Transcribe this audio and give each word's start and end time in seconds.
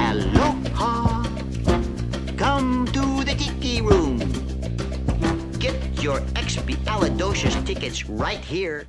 Aloha. 0.00 1.22
Come 2.36 2.86
to 2.86 3.24
the 3.24 3.34
Tiki 3.36 3.80
Room. 3.82 4.18
Get 5.58 5.74
your 6.02 6.20
Expialidocious 6.34 7.64
tickets 7.66 8.08
right 8.08 8.40
here. 8.40 8.86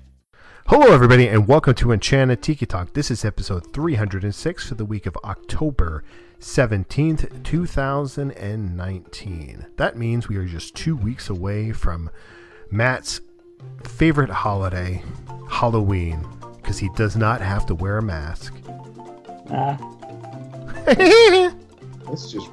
Hello, 0.67 0.93
everybody, 0.93 1.27
and 1.27 1.45
welcome 1.47 1.73
to 1.75 1.91
Enchanted 1.91 2.41
Tiki 2.41 2.65
Talk. 2.65 2.93
This 2.93 3.11
is 3.11 3.25
episode 3.25 3.73
306 3.73 4.65
for 4.67 4.75
the 4.75 4.85
week 4.85 5.05
of 5.05 5.17
October 5.25 6.05
17th, 6.39 7.43
2019. 7.43 9.65
That 9.75 9.97
means 9.97 10.29
we 10.29 10.37
are 10.37 10.45
just 10.45 10.73
two 10.73 10.95
weeks 10.95 11.29
away 11.29 11.73
from 11.73 12.09
Matt's 12.71 13.19
favorite 13.83 14.29
holiday, 14.29 15.03
Halloween, 15.49 16.25
because 16.55 16.77
he 16.79 16.87
does 16.95 17.17
not 17.17 17.41
have 17.41 17.65
to 17.65 17.75
wear 17.75 17.97
a 17.97 18.01
mask. 18.01 18.53
Ah, 19.51 19.77
That's 22.05 22.31
just 22.31 22.49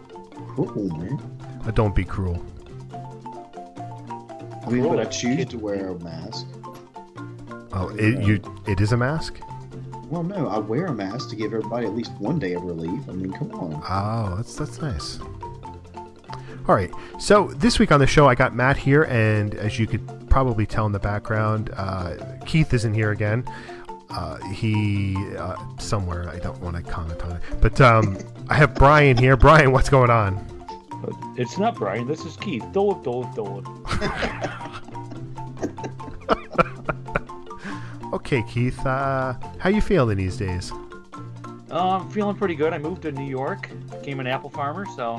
cruel, 0.55 0.89
man. 0.97 1.19
Uh, 1.64 1.70
Don't 1.73 1.95
be 1.95 2.05
cruel. 2.05 2.45
I 2.92 4.73
mean, 4.73 4.83
Cruel, 4.83 4.91
but 4.91 5.00
I 5.00 5.05
choose 5.06 5.47
to 5.47 5.59
wear 5.59 5.89
a 5.89 5.98
mask. 5.98 6.47
Oh, 7.73 7.89
it, 7.97 8.23
you, 8.23 8.41
it 8.69 8.81
is 8.81 8.92
a 8.92 8.97
mask? 8.97 9.41
Well, 10.11 10.23
no, 10.23 10.48
I 10.48 10.58
wear 10.58 10.86
a 10.86 10.92
mask 10.92 11.31
to 11.31 11.36
give 11.36 11.55
everybody 11.55 11.86
at 11.86 11.95
least 11.95 12.12
one 12.19 12.39
day 12.39 12.55
of 12.55 12.62
relief. 12.62 13.01
I 13.08 13.12
mean, 13.12 13.33
come 13.33 13.51
on. 13.53 13.83
Oh, 13.89 14.36
that's 14.36 14.55
that's 14.55 14.81
nice. 14.81 15.19
All 16.69 16.75
right. 16.75 16.91
So 17.19 17.48
this 17.56 17.78
week 17.78 17.91
on 17.91 18.01
the 18.01 18.06
show, 18.06 18.28
I 18.28 18.34
got 18.34 18.55
Matt 18.55 18.77
here, 18.77 19.05
and 19.05 19.55
as 19.55 19.78
you 19.78 19.86
could 19.86 20.08
probably 20.31 20.67
tell 20.67 20.86
in 20.86 20.92
the 20.92 20.98
background, 21.01 21.70
uh, 21.77 22.14
Keith 22.47 22.73
isn't 22.75 22.95
here 22.95 23.11
again. 23.11 23.45
Uh, 24.11 24.39
he 24.48 25.16
uh, 25.36 25.56
somewhere. 25.78 26.28
I 26.28 26.39
don't 26.39 26.61
want 26.61 26.77
to 26.77 26.83
comment 26.83 27.22
on 27.22 27.33
it, 27.33 27.42
but 27.61 27.80
um, 27.80 28.19
I 28.48 28.55
have 28.55 28.75
Brian 28.75 29.17
here. 29.17 29.36
Brian, 29.36 29.72
what's 29.72 29.89
going 29.89 30.11
on? 30.11 30.47
it's 31.39 31.56
not 31.56 31.77
Brian. 31.77 32.06
This 32.06 32.27
is 32.27 32.36
Keith. 32.36 32.64
Do 32.72 32.91
it, 32.92 33.02
do 33.02 33.22
it, 33.22 33.34
do 33.34 33.58
it. 33.58 34.50
Okay, 38.12 38.42
Keith. 38.42 38.79
Uh, 38.84 39.34
how 39.58 39.70
you 39.70 39.80
feeling 39.80 40.17
these 40.17 40.36
days? 40.36 40.73
Uh, 41.70 41.98
I'm 41.98 42.11
feeling 42.11 42.34
pretty 42.36 42.57
good. 42.57 42.73
I 42.73 42.79
moved 42.79 43.02
to 43.02 43.13
New 43.13 43.29
York, 43.29 43.68
became 43.90 44.18
an 44.18 44.27
apple 44.27 44.51
farmer, 44.51 44.84
so 44.96 45.17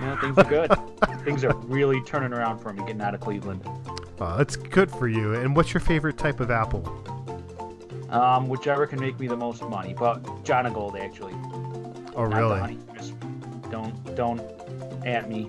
you 0.00 0.06
know 0.06 0.16
things 0.20 0.38
are 0.38 0.44
good. 0.44 0.72
things 1.24 1.42
are 1.44 1.56
really 1.56 2.00
turning 2.02 2.32
around 2.32 2.58
for 2.58 2.72
me 2.72 2.80
getting 2.86 3.00
out 3.00 3.14
of 3.14 3.20
Cleveland. 3.20 3.68
Uh, 4.20 4.36
that's 4.36 4.54
good 4.54 4.90
for 4.90 5.08
you. 5.08 5.34
And 5.34 5.56
what's 5.56 5.74
your 5.74 5.80
favorite 5.80 6.18
type 6.18 6.38
of 6.38 6.50
apple? 6.50 6.82
Um, 8.10 8.48
whichever 8.48 8.86
can 8.86 8.98
make 9.00 9.18
me 9.20 9.28
the 9.28 9.36
most 9.36 9.62
money, 9.62 9.94
but 9.94 10.22
Jonagold 10.44 10.98
actually. 11.00 11.34
Oh, 12.16 12.24
really? 12.24 12.76
Just 12.96 13.14
don't 13.70 13.94
don't 14.16 14.40
at 15.06 15.28
me. 15.28 15.48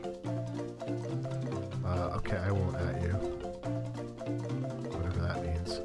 Uh, 1.85 2.16
okay, 2.17 2.38
I 2.38 2.51
won't 2.51 2.75
at 2.75 3.01
you. 3.01 3.09
Whatever 4.91 5.19
that 5.27 5.44
means. 5.44 5.81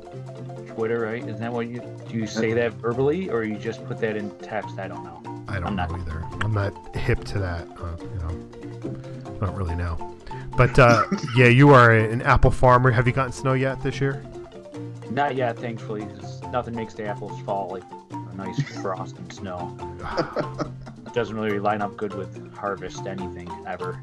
Twitter, 0.70 1.00
right? 1.00 1.22
Isn't 1.22 1.40
that 1.40 1.52
what 1.52 1.68
you 1.68 1.80
do? 2.08 2.18
You 2.18 2.26
say 2.26 2.52
that 2.52 2.74
verbally, 2.74 3.30
or 3.30 3.42
you 3.44 3.56
just 3.56 3.84
put 3.86 3.98
that 4.00 4.16
in 4.16 4.30
text? 4.38 4.78
I 4.78 4.86
don't 4.88 5.02
know. 5.04 5.22
I 5.48 5.54
don't 5.54 5.66
I'm 5.68 5.76
know 5.76 5.86
not- 5.86 6.00
either. 6.00 6.24
I'm 6.42 6.52
not 6.52 6.96
hip 6.96 7.24
to 7.24 7.38
that. 7.38 7.66
Uh, 7.80 7.96
you 8.00 8.18
know, 8.20 9.40
I 9.42 9.46
don't 9.46 9.56
really 9.56 9.74
know. 9.74 10.14
But 10.56 10.78
uh, 10.78 11.04
yeah, 11.36 11.46
you 11.46 11.70
are 11.70 11.92
an 11.92 12.20
apple 12.22 12.50
farmer. 12.50 12.90
Have 12.90 13.06
you 13.06 13.12
gotten 13.14 13.32
snow 13.32 13.54
yet 13.54 13.82
this 13.82 14.00
year? 14.00 14.22
Not 15.10 15.34
yet, 15.36 15.58
thankfully. 15.58 16.02
'cause 16.04 16.35
nothing 16.56 16.74
makes 16.74 16.94
the 16.94 17.04
apples 17.04 17.38
fall 17.42 17.68
like 17.68 17.82
a 18.10 18.34
nice 18.34 18.62
frost 18.80 19.18
and 19.18 19.30
snow. 19.30 19.76
It 21.06 21.12
doesn't 21.12 21.36
really 21.36 21.58
line 21.58 21.82
up 21.82 21.98
good 21.98 22.14
with 22.14 22.50
harvest 22.54 23.06
anything 23.06 23.50
ever. 23.66 24.00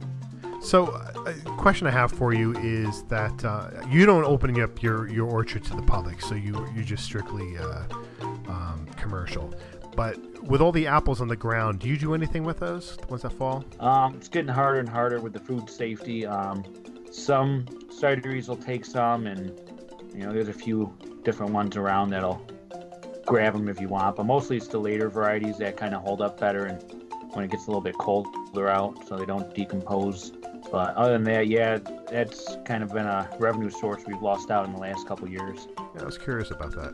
So, 0.62 0.86
uh, 0.86 1.34
a 1.46 1.50
question 1.58 1.88
I 1.88 1.90
have 1.90 2.12
for 2.12 2.32
you 2.32 2.56
is 2.58 3.04
that 3.06 3.44
uh, 3.44 3.72
you 3.90 4.06
don't 4.06 4.24
open 4.24 4.62
up 4.62 4.84
your, 4.84 5.10
your 5.10 5.28
orchard 5.28 5.64
to 5.64 5.76
the 5.76 5.82
public, 5.82 6.22
so 6.22 6.36
you 6.36 6.54
you're 6.76 6.84
just 6.84 7.04
strictly 7.04 7.58
uh, 7.58 7.86
um, 8.48 8.88
commercial. 8.98 9.52
But 9.96 10.18
with 10.44 10.62
all 10.62 10.72
the 10.72 10.86
apples 10.86 11.22
on 11.22 11.28
the 11.28 11.36
ground, 11.36 11.80
do 11.80 11.90
you 11.90 11.98
do 11.98 12.14
anything 12.14 12.44
with 12.44 12.60
those? 12.60 12.98
The 12.98 13.08
ones 13.08 13.24
that 13.24 13.34
fall? 13.34 13.66
Um, 13.80 14.14
it's 14.16 14.30
getting 14.30 14.54
harder 14.54 14.80
and 14.80 14.88
harder 14.88 15.20
with 15.20 15.34
the 15.34 15.40
food 15.40 15.72
safety. 15.72 16.28
Um, 16.28 16.64
some 17.12 17.66
cideries 17.90 18.48
will 18.48 18.58
take 18.58 18.86
some, 18.86 19.26
and 19.26 19.60
you 20.14 20.24
know, 20.24 20.32
there's 20.32 20.50
a 20.50 20.54
few 20.54 20.96
different 21.24 21.52
ones 21.54 21.76
around 21.78 22.10
that'll 22.12 22.46
grab 23.26 23.54
them 23.54 23.68
if 23.70 23.80
you 23.80 23.88
want. 23.88 24.16
But 24.16 24.26
mostly 24.26 24.58
it's 24.58 24.68
the 24.68 24.80
later 24.80 25.10
varieties 25.10 25.58
that 25.60 25.78
kind 25.78 25.94
of 25.94 26.02
hold 26.02 26.22
up 26.22 26.40
better, 26.40 26.66
and 26.66 26.82
when 27.34 27.46
it 27.46 27.52
gets 27.52 27.66
a 27.66 27.68
little 27.68 27.82
bit 27.82 27.98
colder 27.98 28.68
out, 28.70 29.08
so 29.08 29.18
they 29.18 29.26
don't 29.26 29.54
decompose. 29.56 30.32
But 30.72 30.96
other 30.96 31.14
than 31.14 31.24
that, 31.26 31.48
yeah, 31.48 31.78
that's 32.10 32.58
kind 32.66 32.84
of 32.84 32.94
been 32.94 33.06
a 33.06 33.30
revenue 33.40 33.70
source 33.70 34.04
we've 34.08 34.22
lost 34.22 34.50
out 34.52 34.66
in 34.66 34.74
the 34.74 34.80
last 34.80 35.08
couple 35.08 35.28
years. 35.30 35.68
Yeah, 35.96 36.02
I 36.02 36.06
was 36.06 36.18
curious 36.18 36.52
about 36.52 36.72
that. 36.72 36.94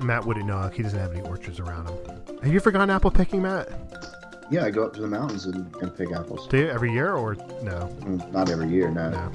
Matt 0.00 0.24
wouldn't 0.26 0.46
know. 0.46 0.68
He 0.68 0.82
doesn't 0.82 0.98
have 0.98 1.12
any 1.12 1.22
orchards 1.22 1.58
around 1.58 1.88
him. 1.88 1.96
Have 2.42 2.52
you 2.52 2.60
forgotten 2.60 2.90
apple 2.90 3.10
picking, 3.10 3.42
Matt? 3.42 3.68
Yeah, 4.50 4.64
I 4.64 4.70
go 4.70 4.84
up 4.84 4.92
to 4.94 5.00
the 5.00 5.08
mountains 5.08 5.46
and, 5.46 5.74
and 5.76 5.96
pick 5.96 6.12
apples. 6.12 6.46
Do 6.48 6.58
you 6.58 6.68
every 6.68 6.92
year 6.92 7.14
or 7.14 7.34
no? 7.62 7.88
Mm, 8.02 8.30
Not 8.30 8.50
every 8.50 8.68
year, 8.68 8.90
no. 8.90 9.10
No. 9.10 9.32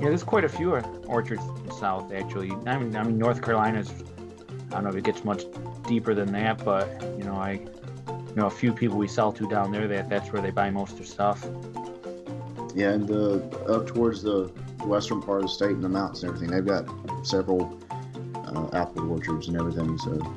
Yeah, 0.00 0.08
there's 0.08 0.24
quite 0.24 0.44
a 0.44 0.48
few 0.48 0.74
orchards 1.06 1.42
in 1.44 1.66
the 1.66 1.74
south 1.74 2.10
actually. 2.12 2.50
I 2.66 2.78
mean, 2.78 2.96
I 2.96 3.02
mean 3.02 3.18
North 3.18 3.42
Carolina's. 3.42 3.92
I 4.70 4.74
don't 4.74 4.84
know 4.84 4.90
if 4.90 4.96
it 4.96 5.04
gets 5.04 5.24
much 5.24 5.42
deeper 5.86 6.14
than 6.14 6.32
that, 6.32 6.64
but 6.64 6.88
you 7.18 7.24
know, 7.24 7.34
I 7.34 7.60
you 8.08 8.34
know 8.34 8.46
a 8.46 8.50
few 8.50 8.72
people 8.72 8.96
we 8.96 9.08
sell 9.08 9.30
to 9.32 9.46
down 9.46 9.72
there 9.72 9.86
that 9.88 10.08
that's 10.08 10.32
where 10.32 10.40
they 10.40 10.50
buy 10.50 10.70
most 10.70 10.92
of 10.92 10.98
their 10.98 11.06
stuff. 11.06 11.46
Yeah, 12.74 12.92
and 12.92 13.10
uh, 13.10 13.36
up 13.68 13.88
towards 13.88 14.22
the 14.22 14.50
western 14.84 15.20
part 15.20 15.38
of 15.38 15.42
the 15.42 15.48
state 15.48 15.70
and 15.70 15.84
the 15.84 15.88
mountains 15.88 16.22
and 16.22 16.30
everything, 16.30 16.56
they've 16.56 16.66
got 16.66 16.86
several 17.26 17.78
uh, 18.34 18.70
apple 18.72 19.10
orchards 19.10 19.48
and 19.48 19.56
everything. 19.58 19.98
So 19.98 20.34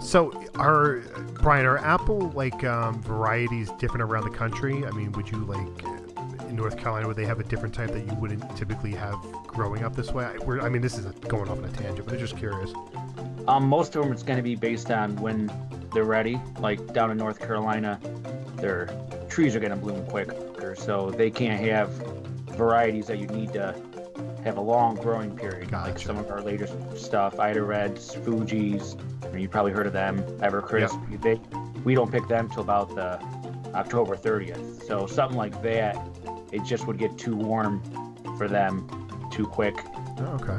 So, 0.00 0.44
are 0.56 0.98
Brian, 1.40 1.64
are 1.64 1.78
apple 1.78 2.30
like 2.34 2.64
um, 2.64 3.00
varieties 3.02 3.70
different 3.78 4.02
around 4.02 4.24
the 4.24 4.36
country? 4.36 4.84
I 4.84 4.90
mean, 4.90 5.12
would 5.12 5.30
you 5.30 5.38
like 5.38 5.99
in 6.50 6.56
North 6.56 6.76
Carolina 6.76 7.06
where 7.06 7.14
they 7.14 7.24
have 7.24 7.40
a 7.40 7.44
different 7.44 7.74
type 7.74 7.90
that 7.92 8.00
you 8.00 8.12
wouldn't 8.14 8.56
typically 8.56 8.92
have 8.92 9.14
growing 9.46 9.84
up 9.84 9.96
this 9.96 10.12
way? 10.12 10.24
I, 10.24 10.36
we're, 10.38 10.60
I 10.60 10.68
mean, 10.68 10.82
this 10.82 10.98
is 10.98 11.06
going 11.28 11.48
off 11.48 11.58
on 11.58 11.64
a 11.64 11.72
tangent, 11.72 12.04
but 12.04 12.14
I'm 12.14 12.20
just 12.20 12.36
curious. 12.36 12.72
Um, 13.48 13.66
most 13.66 13.96
of 13.96 14.02
them 14.02 14.12
it's 14.12 14.22
going 14.22 14.36
to 14.36 14.42
be 14.42 14.56
based 14.56 14.90
on 14.90 15.16
when 15.16 15.50
they're 15.94 16.04
ready. 16.04 16.40
Like 16.58 16.92
down 16.92 17.10
in 17.10 17.16
North 17.16 17.38
Carolina, 17.38 17.98
their 18.56 18.90
trees 19.28 19.56
are 19.56 19.60
going 19.60 19.70
to 19.70 19.76
bloom 19.76 20.04
quicker, 20.06 20.74
so 20.76 21.10
they 21.10 21.30
can't 21.30 21.60
have 21.60 21.88
varieties 22.48 23.06
that 23.06 23.18
you 23.18 23.26
need 23.28 23.52
to 23.54 23.74
have 24.44 24.56
a 24.56 24.60
long 24.60 24.96
growing 24.96 25.36
period. 25.36 25.72
Like 25.72 25.98
some 25.98 26.18
of 26.18 26.30
our 26.30 26.42
later 26.42 26.68
stuff, 26.96 27.38
Ida 27.38 27.62
Reds, 27.62 28.14
Fuji's. 28.14 28.96
I 29.22 29.28
mean, 29.28 29.42
you 29.42 29.48
probably 29.48 29.72
heard 29.72 29.86
of 29.86 29.92
them. 29.92 30.22
Evercrisp. 30.38 31.22
They, 31.22 31.40
we 31.84 31.94
don't 31.94 32.10
pick 32.10 32.26
them 32.28 32.48
till 32.50 32.62
about 32.62 32.94
the 32.94 33.20
October 33.74 34.16
30th. 34.16 34.86
So 34.86 35.06
something 35.06 35.36
like 35.36 35.62
that, 35.62 35.96
it 36.52 36.64
just 36.64 36.86
would 36.86 36.98
get 36.98 37.16
too 37.18 37.36
warm 37.36 37.82
for 38.36 38.48
them 38.48 38.88
too 39.30 39.46
quick. 39.46 39.74
Oh, 40.18 40.38
okay. 40.40 40.58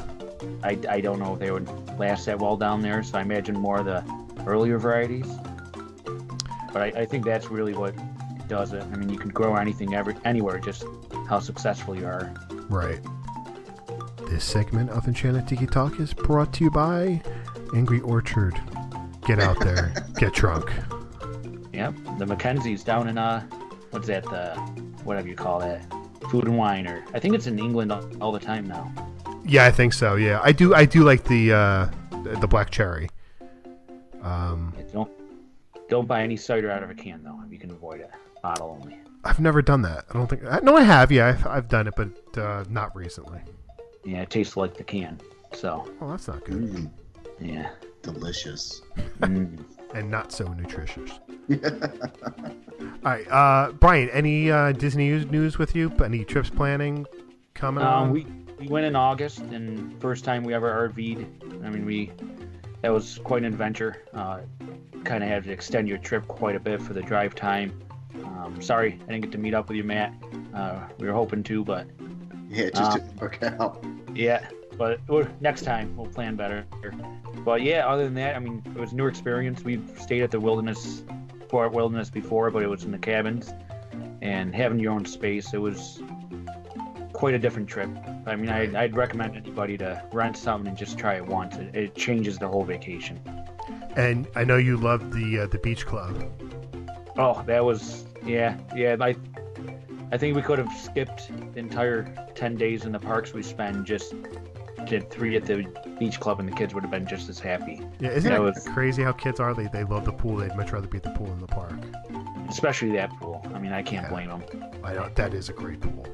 I, 0.64 0.78
I 0.90 1.02
don't 1.02 1.20
know 1.20 1.34
if 1.34 1.40
they 1.40 1.52
would 1.52 1.68
last 2.00 2.26
that 2.26 2.40
well 2.40 2.58
down 2.58 2.82
there, 2.82 3.04
so 3.04 3.18
I 3.18 3.22
imagine 3.22 3.56
more 3.56 3.80
of 3.80 3.86
the 3.86 4.04
earlier 4.48 4.78
varieties. 4.78 5.28
but 6.74 6.82
I, 6.82 7.02
I 7.02 7.06
think 7.06 7.26
that's 7.26 7.52
really 7.52 7.74
what 7.74 7.94
does 8.48 8.74
it. 8.74 8.84
I 8.84 8.96
mean, 8.98 9.10
you 9.10 9.18
can 9.18 9.30
grow 9.30 9.56
anything 9.56 9.94
every 9.94 10.16
anywhere, 10.26 10.60
just 10.60 10.84
how 11.28 11.40
successful 11.40 11.96
you 11.96 12.06
are. 12.06 12.34
Right. 12.70 13.00
This 14.28 14.44
segment 14.44 14.90
of 14.92 15.08
Enchanted 15.08 15.48
Tiki 15.48 15.68
Talk 15.68 16.00
is 16.00 16.14
brought 16.14 16.54
to 16.54 16.64
you 16.64 16.72
by 16.72 17.22
Angry 17.76 18.00
Orchard. 18.02 18.60
Get 19.26 19.40
out 19.40 19.60
there, 19.60 19.94
get 20.18 20.34
drunk. 20.34 20.72
Yep, 21.74 21.96
the 22.18 22.26
Mackenzies 22.26 22.84
down 22.84 23.08
in 23.08 23.18
uh, 23.18 23.46
what's 23.92 24.08
that? 24.08 24.24
The 24.24 24.56
whatever 25.04 25.28
you 25.28 25.36
call 25.36 25.60
that, 25.60 25.82
Food 26.30 26.46
and 26.46 26.58
Wine, 26.58 26.88
or 26.88 27.04
I 27.14 27.20
think 27.20 27.36
it's 27.36 27.48
in 27.48 27.60
England 27.60 27.92
all, 27.92 28.04
all 28.22 28.32
the 28.32 28.40
time 28.40 28.68
now. 28.68 28.92
Yeah, 29.46 29.66
I 29.66 29.72
think 29.72 29.94
so. 29.94 30.16
Yeah, 30.16 30.40
I 30.44 30.52
do. 30.52 30.74
I 30.76 30.86
do 30.86 31.04
like 31.04 31.24
the 31.26 31.52
uh, 31.54 31.90
the 32.40 32.48
black 32.48 32.70
cherry. 32.70 33.10
Um, 34.22 34.74
Yeah, 34.78 34.84
don't 34.94 35.12
don't 35.90 36.08
buy 36.08 36.22
any 36.24 36.38
cider 36.38 36.70
out 36.70 36.84
of 36.84 36.90
a 36.90 36.94
can 36.96 37.24
though, 37.24 37.40
if 37.46 37.52
you 37.52 37.58
can 37.60 37.72
avoid 37.72 38.02
it. 38.02 38.12
Bottle 38.44 38.78
only. 38.82 38.98
I've 39.24 39.40
never 39.40 39.62
done 39.62 39.82
that. 39.84 40.06
I 40.10 40.14
don't 40.14 40.28
think. 40.28 40.44
I, 40.46 40.60
no, 40.62 40.76
I 40.78 40.82
have. 40.82 41.12
Yeah, 41.12 41.28
I've, 41.28 41.48
I've 41.48 41.68
done 41.68 41.88
it, 41.88 41.94
but 41.96 42.38
uh, 42.42 42.64
not 42.70 42.96
recently. 42.96 43.40
Yeah, 44.04 44.22
it 44.22 44.30
tastes 44.30 44.58
like 44.58 44.76
the 44.76 44.84
can. 44.84 45.20
So 45.54 45.92
Oh, 46.02 46.10
that's 46.10 46.28
not 46.28 46.44
good. 46.46 46.56
Mm, 46.74 46.90
yeah. 47.40 47.70
delicious. 48.02 48.82
Mm. 49.20 49.64
And 49.94 50.10
not 50.10 50.32
so 50.32 50.46
nutritious. 50.54 51.20
All 51.52 51.60
right, 53.04 53.28
uh, 53.30 53.72
Brian. 53.74 54.10
Any 54.10 54.50
uh, 54.52 54.72
Disney 54.72 55.10
news- 55.10 55.26
news 55.30 55.58
with 55.58 55.76
you? 55.76 55.92
Any 56.04 56.24
trips 56.24 56.50
planning 56.50 57.06
coming 57.54 57.84
on? 57.84 58.04
Um, 58.08 58.12
we 58.12 58.26
we 58.60 58.68
went 58.68 58.86
in 58.86 58.96
August, 58.96 59.40
and 59.40 60.00
first 60.02 60.24
time 60.24 60.44
we 60.44 60.54
ever 60.54 60.90
RV'd. 60.90 61.26
I 61.66 61.70
mean, 61.70 61.86
we 61.86 62.12
that 62.82 62.90
was 62.94 63.20
quite 63.24 63.40
an 63.44 63.46
adventure. 63.46 63.98
Uh, 64.14 64.42
kind 65.04 65.24
of 65.24 65.30
had 65.30 65.44
to 65.46 65.52
extend 65.52 65.88
your 65.88 65.98
trip 65.98 66.28
quite 66.28 66.56
a 66.56 66.60
bit 66.60 66.82
for 66.82 66.94
the 66.94 67.02
drive 67.02 67.36
time. 67.36 67.78
Um, 68.24 68.62
sorry, 68.62 69.00
I 69.08 69.12
didn't 69.12 69.22
get 69.24 69.32
to 69.34 69.38
meet 69.38 69.54
up 69.54 69.68
with 69.68 69.78
you, 69.78 69.84
Matt. 69.84 70.14
Uh, 70.54 70.80
we 71.00 71.08
were 71.08 71.14
hoping 71.14 71.44
to, 71.44 71.64
but 71.64 71.88
Yeah, 72.50 72.66
it 72.66 72.76
just 72.76 72.92
Um, 72.92 73.00
didn't 73.00 73.22
work 73.22 73.42
out. 73.44 73.84
yeah. 74.14 74.48
But 74.82 75.00
we're, 75.08 75.30
next 75.42 75.62
time 75.62 75.96
we'll 75.96 76.08
plan 76.08 76.36
better. 76.36 76.66
But 77.46 77.62
yeah, 77.62 77.88
other 77.88 78.04
than 78.06 78.16
that, 78.16 78.36
I 78.36 78.40
mean, 78.40 78.64
it 78.66 78.80
was 78.80 78.94
a 78.94 78.96
new 78.96 79.06
experience. 79.06 79.64
We 79.64 79.80
stayed 79.96 80.24
at 80.24 80.32
the 80.32 80.40
Wilderness 80.40 81.04
Fort 81.50 81.72
Wilderness 81.72 82.10
before, 82.10 82.50
but 82.50 82.64
it 82.64 82.68
was 82.68 82.84
in 82.84 82.90
the 82.90 82.98
cabins, 82.98 83.54
and 84.24 84.56
having 84.56 84.80
your 84.80 84.94
own 84.94 85.06
space, 85.06 85.54
it 85.54 85.60
was 85.60 86.02
quite 87.14 87.36
a 87.36 87.38
different 87.38 87.70
trip. 87.70 87.92
I 88.26 88.36
mean, 88.36 88.50
I, 88.50 88.76
I'd 88.76 88.96
recommend 88.96 89.38
anybody 89.38 89.78
to 89.78 90.04
rent 90.12 90.36
something 90.36 90.70
and 90.70 90.76
just 90.76 90.98
try 90.98 91.14
it 91.18 91.28
once. 91.28 91.58
It, 91.58 91.76
it 91.76 91.96
changes 91.96 92.40
the 92.40 92.48
whole 92.48 92.64
vacation. 92.64 93.20
and 93.96 94.28
I 94.36 94.44
know 94.44 94.58
you 94.58 94.78
love 94.78 95.14
the 95.14 95.42
uh, 95.42 95.46
the 95.46 95.60
beach 95.60 95.86
club. 95.86 96.28
Oh, 97.20 97.44
that 97.46 97.64
was 97.64 98.06
yeah, 98.26 98.58
yeah. 98.76 98.96
I 99.00 99.16
I 100.12 100.18
think 100.18 100.36
we 100.36 100.42
could 100.42 100.58
have 100.58 100.76
skipped 100.76 101.30
the 101.54 101.60
entire 101.60 102.02
ten 102.34 102.56
days 102.56 102.86
in 102.86 102.92
the 102.92 103.00
parks 103.00 103.32
we 103.32 103.44
spent. 103.44 103.86
Just 103.86 104.16
did 104.86 105.10
three 105.10 105.36
at 105.36 105.46
the 105.46 105.66
beach 106.00 106.20
club, 106.20 106.40
and 106.40 106.48
the 106.48 106.54
kids 106.56 106.74
would 106.74 106.84
have 106.84 106.92
been 106.92 107.08
just 107.08 107.30
as 107.30 107.40
happy. 107.40 107.82
Yeah, 108.00 108.10
isn't 108.10 108.32
it 108.32 108.40
was- 108.42 108.68
crazy 108.74 109.04
how 109.04 109.12
kids 109.14 109.40
are? 109.40 109.54
They 109.54 109.68
they 109.68 109.84
love 109.84 110.06
the 110.06 110.12
pool. 110.14 110.38
They'd 110.38 110.56
much 110.56 110.72
rather 110.72 110.88
be 110.88 110.98
at 110.98 111.04
the 111.04 111.12
pool 111.12 111.28
than 111.28 111.40
the 111.40 111.48
park. 111.48 111.74
Especially 112.50 112.92
that 112.94 113.10
pool. 113.20 113.46
I 113.54 113.60
mean, 113.60 113.72
I 113.72 113.82
can't 113.82 114.04
Yeah. 114.08 114.10
blame 114.10 114.30
them. 114.30 114.44
I 114.84 114.94
know 114.94 115.10
that 115.16 115.34
is 115.34 115.50
a 115.50 115.54
great 115.54 115.80
pool. 115.82 116.06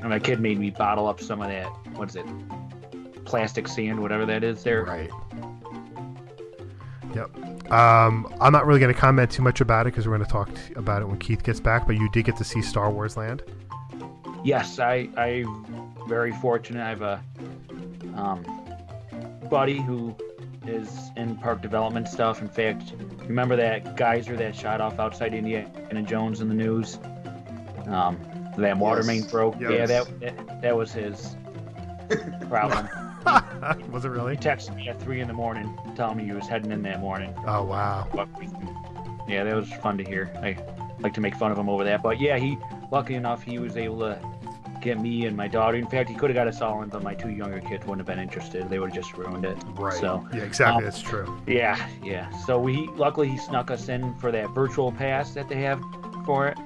And 0.00 0.10
my 0.10 0.18
kid 0.18 0.38
made 0.40 0.58
me 0.58 0.70
bottle 0.70 1.06
up 1.06 1.20
some 1.20 1.40
of 1.40 1.48
that. 1.48 1.66
What 1.96 2.08
is 2.10 2.16
it? 2.16 2.26
Plastic 3.24 3.66
sand, 3.66 3.98
whatever 4.00 4.26
that 4.26 4.44
is. 4.44 4.62
There. 4.62 4.84
Right. 4.84 5.10
Yep. 7.14 7.70
Um, 7.72 8.26
I'm 8.40 8.52
not 8.52 8.66
really 8.66 8.80
going 8.80 8.92
to 8.92 8.98
comment 9.00 9.30
too 9.30 9.42
much 9.42 9.60
about 9.60 9.86
it 9.86 9.92
because 9.92 10.06
we're 10.06 10.16
going 10.16 10.26
to 10.26 10.32
talk 10.32 10.48
t- 10.54 10.74
about 10.74 11.00
it 11.00 11.06
when 11.06 11.18
Keith 11.18 11.42
gets 11.42 11.60
back. 11.60 11.86
But 11.86 11.96
you 11.96 12.08
did 12.10 12.24
get 12.24 12.36
to 12.36 12.44
see 12.44 12.60
Star 12.60 12.90
Wars 12.90 13.16
Land. 13.16 13.42
Yes, 14.44 14.78
I 14.78 15.08
I 15.16 15.44
very 16.08 16.32
fortunate. 16.32 16.84
I 16.84 16.88
have 16.90 17.02
a 17.02 17.22
um, 18.14 18.44
buddy 19.50 19.80
who 19.80 20.14
is 20.66 21.10
in 21.16 21.36
park 21.36 21.60
development 21.60 22.08
stuff. 22.08 22.40
In 22.40 22.48
fact, 22.48 22.92
remember 23.26 23.56
that 23.56 23.96
geyser 23.96 24.36
that 24.36 24.56
shot 24.56 24.80
off 24.80 24.98
outside 24.98 25.34
Indiana 25.34 26.02
Jones 26.02 26.40
in 26.40 26.48
the 26.48 26.54
news? 26.54 26.98
Um, 27.86 28.18
that 28.56 28.78
water 28.78 29.00
Yes. 29.00 29.06
main 29.06 29.22
broke. 29.24 29.60
Yes. 29.60 29.70
Yeah, 29.72 29.86
that, 29.86 30.20
that 30.20 30.62
that 30.62 30.76
was 30.76 30.92
his 30.92 31.36
problem. 32.48 32.88
Was 33.90 34.04
it 34.04 34.10
really? 34.10 34.36
he 34.36 34.40
texted 34.42 34.76
me 34.76 34.86
at 34.90 35.00
three 35.00 35.20
in 35.22 35.28
the 35.28 35.32
morning, 35.32 35.74
telling 35.96 36.18
me 36.18 36.24
he 36.24 36.32
was 36.32 36.46
heading 36.46 36.70
in 36.70 36.82
that 36.82 37.00
morning. 37.00 37.34
Oh 37.46 37.64
wow. 37.64 38.06
But 38.12 38.28
yeah, 39.26 39.44
that 39.44 39.54
was 39.56 39.72
fun 39.72 39.96
to 39.96 40.04
hear. 40.04 40.30
I 40.42 40.58
like 41.00 41.14
to 41.14 41.22
make 41.22 41.34
fun 41.34 41.50
of 41.50 41.56
him 41.58 41.70
over 41.70 41.84
that, 41.84 42.02
but 42.02 42.20
yeah, 42.20 42.36
he 42.38 42.58
lucky 42.92 43.14
enough 43.14 43.42
he 43.42 43.58
was 43.58 43.78
able 43.78 44.00
to 44.00 44.20
get 44.84 45.00
me 45.00 45.26
and 45.26 45.36
my 45.36 45.48
daughter. 45.48 45.76
In 45.76 45.86
fact, 45.88 46.08
he 46.10 46.14
could 46.14 46.30
have 46.30 46.34
got 46.34 46.46
us 46.46 46.60
all 46.60 46.82
in, 46.82 46.90
but 46.90 47.02
my 47.02 47.14
two 47.14 47.30
younger 47.30 47.60
kids 47.60 47.84
wouldn't 47.86 48.06
have 48.06 48.06
been 48.06 48.22
interested. 48.22 48.68
They 48.68 48.78
would 48.78 48.94
have 48.94 49.02
just 49.04 49.16
ruined 49.16 49.44
it. 49.44 49.56
Right. 49.70 49.94
So 49.98 50.28
yeah, 50.32 50.42
exactly. 50.42 50.76
um, 50.78 50.84
That's 50.84 51.00
true. 51.00 51.40
yeah, 51.46 51.88
yeah. 52.02 52.30
So 52.44 52.58
we 52.60 52.86
luckily 52.94 53.28
he 53.30 53.38
snuck 53.38 53.70
us 53.70 53.88
in 53.88 54.14
for 54.18 54.30
that 54.30 54.50
virtual 54.50 54.92
pass 54.92 55.32
that 55.34 55.48
they 55.48 55.60
have 55.62 55.80
for 56.24 56.46
it. 56.48 56.58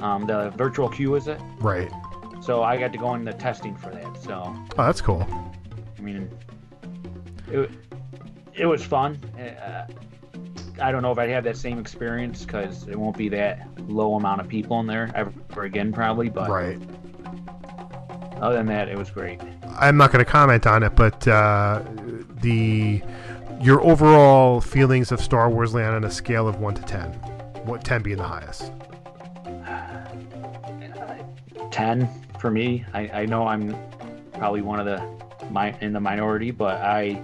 Um, 0.00 0.26
the 0.26 0.50
virtual 0.50 0.88
queue 0.88 1.14
is 1.16 1.26
it? 1.26 1.40
Right. 1.58 1.90
So 2.42 2.62
I 2.62 2.76
got 2.76 2.92
to 2.92 2.98
go 2.98 3.14
in 3.14 3.24
the 3.24 3.32
testing 3.32 3.74
for 3.76 3.90
that. 3.90 4.16
So 4.22 4.42
Oh, 4.78 4.86
that's 4.86 5.00
cool. 5.00 5.26
I 5.98 6.00
mean, 6.02 6.30
it, 7.50 7.70
it 8.52 8.66
was 8.66 8.84
fun. 8.84 9.18
Uh, 9.38 9.86
I 10.80 10.92
don't 10.92 11.02
know 11.02 11.12
if 11.12 11.18
I'd 11.18 11.30
have 11.30 11.44
that 11.44 11.56
same 11.56 11.78
experience 11.78 12.44
because 12.44 12.86
it 12.88 12.96
won't 12.98 13.16
be 13.16 13.28
that 13.30 13.66
low 13.88 14.16
amount 14.16 14.40
of 14.40 14.48
people 14.48 14.80
in 14.80 14.86
there 14.86 15.10
ever 15.14 15.62
again, 15.62 15.92
probably. 15.92 16.28
But 16.28 16.50
Right. 16.50 16.78
Other 18.40 18.56
than 18.56 18.66
that, 18.66 18.88
it 18.88 18.98
was 18.98 19.10
great. 19.10 19.40
I'm 19.78 19.96
not 19.96 20.12
going 20.12 20.24
to 20.24 20.30
comment 20.30 20.66
on 20.66 20.82
it, 20.82 20.94
but 20.96 21.26
uh, 21.28 21.82
the 22.40 23.02
your 23.60 23.80
overall 23.82 24.60
feelings 24.60 25.12
of 25.12 25.20
Star 25.20 25.48
Wars 25.48 25.74
Land 25.74 25.94
on 25.94 26.04
a 26.04 26.10
scale 26.10 26.48
of 26.48 26.58
one 26.60 26.74
to 26.74 26.82
ten. 26.82 27.12
What 27.64 27.84
ten 27.84 28.02
being 28.02 28.16
the 28.18 28.24
highest? 28.24 28.72
10 31.70 32.08
for 32.38 32.50
me. 32.50 32.84
I, 32.92 33.08
I 33.22 33.26
know 33.26 33.46
I'm 33.46 33.76
probably 34.34 34.62
one 34.62 34.78
of 34.80 34.86
the 34.86 35.02
mi- 35.50 35.74
in 35.80 35.92
the 35.92 36.00
minority, 36.00 36.50
but 36.50 36.80
I 36.80 37.20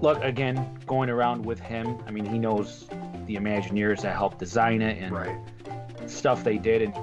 look 0.00 0.22
again 0.22 0.78
going 0.86 1.10
around 1.10 1.44
with 1.44 1.60
him. 1.60 1.98
I 2.06 2.10
mean, 2.10 2.24
he 2.24 2.38
knows 2.38 2.88
the 3.26 3.36
Imagineers 3.36 4.02
that 4.02 4.14
helped 4.16 4.38
design 4.38 4.82
it 4.82 5.02
and 5.02 5.12
Right. 5.14 5.36
stuff 6.06 6.44
they 6.44 6.58
did, 6.58 6.82
and 6.82 6.94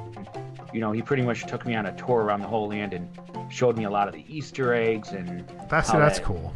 you 0.73 0.79
know, 0.81 0.91
he 0.91 1.01
pretty 1.01 1.23
much 1.23 1.45
took 1.47 1.65
me 1.65 1.75
on 1.75 1.85
a 1.85 1.95
tour 1.97 2.21
around 2.23 2.41
the 2.41 2.47
whole 2.47 2.67
land 2.69 2.93
and 2.93 3.07
showed 3.51 3.77
me 3.77 3.83
a 3.85 3.89
lot 3.89 4.07
of 4.07 4.13
the 4.13 4.25
Easter 4.27 4.73
eggs 4.73 5.11
and 5.11 5.47
That's 5.69 5.91
that's 5.91 6.19
that- 6.19 6.25
cool. 6.25 6.53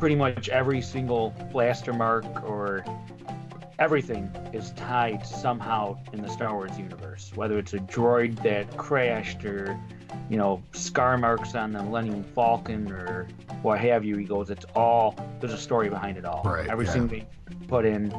pretty 0.00 0.16
much 0.16 0.48
every 0.48 0.80
single 0.82 1.30
blaster 1.52 1.92
mark 1.92 2.24
or 2.44 2.84
everything 3.78 4.30
is 4.52 4.70
tied 4.72 5.26
somehow 5.26 5.98
in 6.12 6.22
the 6.22 6.28
Star 6.28 6.54
Wars 6.54 6.78
universe. 6.78 7.32
Whether 7.34 7.58
it's 7.58 7.74
a 7.74 7.78
droid 7.78 8.42
that 8.42 8.76
crashed 8.76 9.44
or, 9.44 9.78
you 10.30 10.36
know, 10.36 10.62
scar 10.72 11.18
marks 11.18 11.54
on 11.54 11.72
the 11.72 11.82
Millennium 11.82 12.24
Falcon 12.24 12.90
or 12.90 13.28
what 13.62 13.78
have 13.80 14.04
you, 14.04 14.16
he 14.16 14.24
goes, 14.24 14.50
it's 14.50 14.64
all, 14.74 15.14
there's 15.40 15.52
a 15.52 15.58
story 15.58 15.88
behind 15.88 16.16
it 16.16 16.24
all. 16.24 16.42
Right, 16.44 16.68
Everything 16.68 17.08
they 17.08 17.26
put 17.68 17.84
in. 17.84 18.14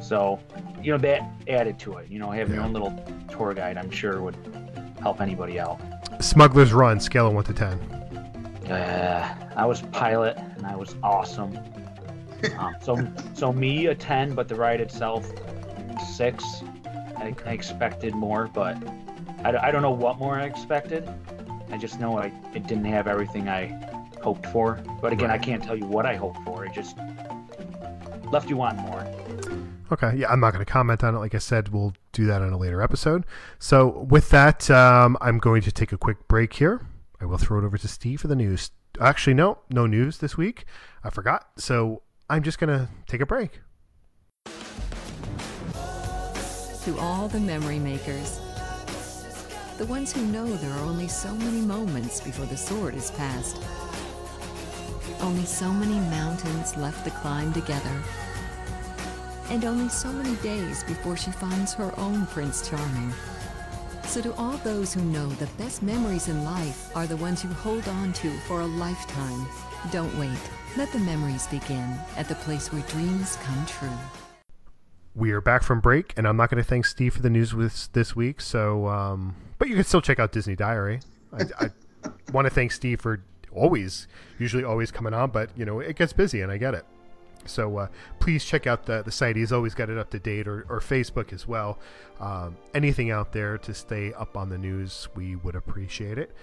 So, 0.00 0.40
you 0.82 0.92
know, 0.92 0.98
that 0.98 1.22
added 1.48 1.78
to 1.80 1.98
it. 1.98 2.08
You 2.08 2.18
know, 2.18 2.30
having 2.30 2.54
your 2.54 2.64
own 2.64 2.72
little 2.72 2.92
tour 3.30 3.52
guide, 3.52 3.76
I'm 3.76 3.90
sure 3.90 4.20
would 4.22 4.36
help 5.00 5.20
anybody 5.20 5.60
out. 5.60 5.80
Smuggler's 6.20 6.72
Run 6.72 7.00
scale 7.00 7.26
of 7.26 7.34
one 7.34 7.44
to 7.44 7.52
ten. 7.52 7.78
Uh, 8.70 9.52
I 9.56 9.66
was 9.66 9.82
pilot 9.82 10.38
and 10.38 10.64
I 10.64 10.76
was 10.76 10.94
awesome. 11.02 11.58
Um, 12.58 12.76
so, 12.82 13.12
so 13.34 13.52
me 13.52 13.86
a 13.86 13.94
ten, 13.94 14.34
but 14.34 14.48
the 14.48 14.54
ride 14.54 14.80
itself 14.80 15.30
six. 16.14 16.44
I, 17.16 17.34
I 17.46 17.52
expected 17.52 18.14
more, 18.14 18.48
but 18.48 18.76
I, 19.44 19.68
I 19.68 19.70
don't 19.70 19.82
know 19.82 19.90
what 19.90 20.18
more 20.18 20.36
I 20.36 20.44
expected. 20.44 21.08
I 21.70 21.78
just 21.78 22.00
know 22.00 22.18
I 22.18 22.32
it 22.54 22.66
didn't 22.66 22.84
have 22.86 23.06
everything 23.06 23.48
I 23.48 23.66
hoped 24.22 24.46
for. 24.46 24.82
But 25.00 25.12
again, 25.12 25.30
I 25.30 25.38
can't 25.38 25.62
tell 25.62 25.76
you 25.76 25.86
what 25.86 26.06
I 26.06 26.16
hoped 26.16 26.42
for. 26.44 26.64
It 26.64 26.72
just 26.72 26.96
left 28.30 28.48
you 28.48 28.56
wanting 28.56 28.82
more. 28.86 29.06
Okay, 29.92 30.16
yeah, 30.16 30.30
I'm 30.30 30.40
not 30.40 30.52
going 30.52 30.64
to 30.64 30.70
comment 30.70 31.04
on 31.04 31.14
it. 31.14 31.18
Like 31.18 31.34
I 31.34 31.38
said, 31.38 31.68
we'll 31.68 31.92
do 32.12 32.24
that 32.26 32.40
in 32.40 32.50
a 32.50 32.56
later 32.56 32.80
episode. 32.80 33.26
So, 33.58 34.06
with 34.08 34.30
that, 34.30 34.70
um, 34.70 35.18
I'm 35.20 35.38
going 35.38 35.60
to 35.62 35.72
take 35.72 35.92
a 35.92 35.98
quick 35.98 36.28
break 36.28 36.54
here. 36.54 36.86
I 37.20 37.26
will 37.26 37.36
throw 37.36 37.58
it 37.58 37.64
over 37.64 37.76
to 37.76 37.88
Steve 37.88 38.22
for 38.22 38.28
the 38.28 38.36
news. 38.36 38.70
Actually, 39.00 39.34
no, 39.34 39.58
no 39.68 39.86
news 39.86 40.18
this 40.18 40.36
week. 40.36 40.64
I 41.04 41.10
forgot. 41.10 41.50
So, 41.58 42.02
I'm 42.32 42.42
just 42.42 42.58
going 42.58 42.70
to 42.70 42.88
take 43.06 43.20
a 43.20 43.26
break. 43.26 43.60
To 46.84 46.98
all 46.98 47.28
the 47.28 47.38
memory 47.38 47.78
makers, 47.78 48.40
the 49.76 49.84
ones 49.84 50.14
who 50.14 50.24
know 50.24 50.46
there 50.46 50.70
are 50.70 50.86
only 50.86 51.08
so 51.08 51.30
many 51.34 51.60
moments 51.60 52.22
before 52.22 52.46
the 52.46 52.56
sword 52.56 52.94
is 52.94 53.10
passed, 53.10 53.62
only 55.20 55.44
so 55.44 55.70
many 55.70 56.00
mountains 56.08 56.74
left 56.78 57.04
to 57.04 57.10
climb 57.10 57.52
together, 57.52 58.02
and 59.50 59.66
only 59.66 59.90
so 59.90 60.10
many 60.10 60.34
days 60.36 60.84
before 60.84 61.18
she 61.18 61.32
finds 61.32 61.74
her 61.74 61.92
own 61.98 62.24
Prince 62.28 62.66
Charming. 62.66 63.12
So, 64.04 64.20
to 64.20 64.34
all 64.34 64.58
those 64.58 64.92
who 64.92 65.00
know 65.02 65.26
the 65.26 65.46
best 65.58 65.82
memories 65.82 66.28
in 66.28 66.44
life 66.44 66.94
are 66.94 67.06
the 67.06 67.16
ones 67.16 67.42
you 67.42 67.50
hold 67.50 67.88
on 67.88 68.12
to 68.14 68.30
for 68.40 68.60
a 68.60 68.66
lifetime, 68.66 69.46
don't 69.90 70.14
wait. 70.18 70.38
Let 70.76 70.92
the 70.92 70.98
memories 70.98 71.46
begin 71.46 71.98
at 72.16 72.28
the 72.28 72.34
place 72.36 72.72
where 72.72 72.82
dreams 72.82 73.36
come 73.36 73.66
true. 73.66 73.88
We 75.14 75.32
are 75.32 75.40
back 75.40 75.62
from 75.62 75.80
break, 75.80 76.14
and 76.16 76.26
I'm 76.26 76.36
not 76.36 76.50
going 76.50 76.62
to 76.62 76.68
thank 76.68 76.86
Steve 76.86 77.14
for 77.14 77.22
the 77.22 77.30
news 77.30 77.54
with 77.54 77.92
this 77.92 78.16
week. 78.16 78.40
So, 78.40 78.86
um, 78.88 79.36
but 79.58 79.68
you 79.68 79.74
can 79.74 79.84
still 79.84 80.00
check 80.00 80.18
out 80.18 80.32
Disney 80.32 80.56
Diary. 80.56 81.00
I, 81.32 81.66
I 81.66 81.70
want 82.32 82.46
to 82.46 82.50
thank 82.50 82.72
Steve 82.72 83.00
for 83.00 83.22
always, 83.54 84.08
usually 84.38 84.64
always 84.64 84.90
coming 84.90 85.14
on, 85.14 85.30
but 85.30 85.50
you 85.56 85.64
know 85.64 85.80
it 85.80 85.96
gets 85.96 86.12
busy, 86.12 86.40
and 86.40 86.50
I 86.50 86.56
get 86.58 86.74
it. 86.74 86.84
So 87.44 87.78
uh, 87.78 87.86
please 88.18 88.44
check 88.44 88.66
out 88.66 88.86
the, 88.86 89.02
the 89.02 89.10
site. 89.10 89.36
He's 89.36 89.52
always 89.52 89.74
got 89.74 89.90
it 89.90 89.98
up 89.98 90.10
to 90.10 90.18
date, 90.18 90.46
or, 90.46 90.66
or 90.68 90.80
Facebook 90.80 91.32
as 91.32 91.46
well. 91.46 91.78
Um, 92.20 92.56
anything 92.74 93.10
out 93.10 93.32
there 93.32 93.58
to 93.58 93.74
stay 93.74 94.12
up 94.12 94.36
on 94.36 94.48
the 94.48 94.58
news, 94.58 95.08
we 95.14 95.36
would 95.36 95.56
appreciate 95.56 96.18
it. 96.18 96.34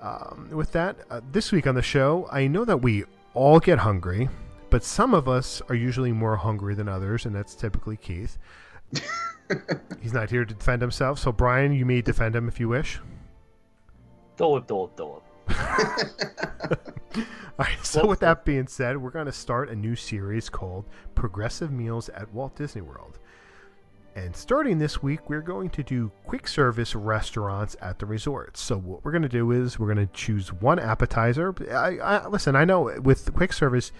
Um, 0.00 0.48
with 0.52 0.72
that, 0.72 0.96
uh, 1.10 1.20
this 1.30 1.52
week 1.52 1.66
on 1.66 1.74
the 1.74 1.82
show, 1.82 2.28
I 2.32 2.46
know 2.46 2.64
that 2.64 2.78
we 2.78 3.04
all 3.34 3.60
get 3.60 3.78
hungry, 3.78 4.28
but 4.70 4.82
some 4.82 5.14
of 5.14 5.28
us 5.28 5.60
are 5.68 5.74
usually 5.74 6.12
more 6.12 6.36
hungry 6.36 6.74
than 6.74 6.88
others, 6.88 7.26
and 7.26 7.34
that's 7.34 7.54
typically 7.54 7.96
Keith. 7.96 8.38
He's 10.00 10.12
not 10.12 10.30
here 10.30 10.44
to 10.44 10.54
defend 10.54 10.80
himself, 10.80 11.18
so 11.18 11.32
Brian, 11.32 11.72
you 11.72 11.84
may 11.84 12.00
defend 12.00 12.34
him 12.34 12.48
if 12.48 12.58
you 12.58 12.68
wish. 12.68 12.98
Do 14.36 14.56
it, 14.56 14.66
do 14.66 14.84
it, 14.84 14.96
do 14.96 15.16
it. 15.16 15.22
All 17.58 17.66
right, 17.66 17.84
so 17.84 18.06
with 18.06 18.20
that 18.20 18.44
being 18.44 18.66
said, 18.66 18.96
we're 18.96 19.10
going 19.10 19.26
to 19.26 19.32
start 19.32 19.68
a 19.68 19.74
new 19.74 19.96
series 19.96 20.48
called 20.48 20.86
Progressive 21.14 21.70
Meals 21.70 22.08
at 22.10 22.32
Walt 22.32 22.56
Disney 22.56 22.82
World. 22.82 23.18
And 24.14 24.34
starting 24.34 24.78
this 24.78 25.02
week, 25.02 25.28
we're 25.28 25.40
going 25.40 25.70
to 25.70 25.82
do 25.82 26.10
quick 26.24 26.48
service 26.48 26.94
restaurants 26.94 27.76
at 27.80 27.98
the 27.98 28.06
resorts. 28.06 28.60
So 28.60 28.78
what 28.78 29.04
we're 29.04 29.12
going 29.12 29.22
to 29.22 29.28
do 29.28 29.50
is 29.52 29.78
we're 29.78 29.92
going 29.92 30.06
to 30.06 30.12
choose 30.12 30.52
one 30.52 30.78
appetizer. 30.78 31.54
I, 31.70 31.98
I 31.98 32.26
listen. 32.28 32.56
I 32.56 32.64
know 32.64 32.98
with 33.00 33.32
quick 33.34 33.52
service, 33.52 33.92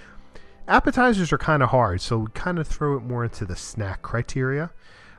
appetizers 0.66 1.32
are 1.32 1.38
kind 1.38 1.62
of 1.62 1.70
hard, 1.70 2.00
so 2.00 2.18
we 2.18 2.26
kind 2.34 2.58
of 2.58 2.66
throw 2.66 2.96
it 2.96 3.00
more 3.00 3.24
into 3.24 3.44
the 3.44 3.56
snack 3.56 4.02
criteria. 4.02 4.70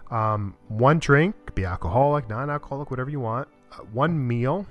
Um, 0.09 0.55
one 0.67 0.99
drink, 0.99 1.35
be 1.55 1.63
alcoholic, 1.63 2.27
non-alcoholic, 2.29 2.91
whatever 2.91 3.09
you 3.09 3.21
want. 3.21 3.47
Uh, 3.71 3.83
one 3.93 4.27
meal, 4.27 4.67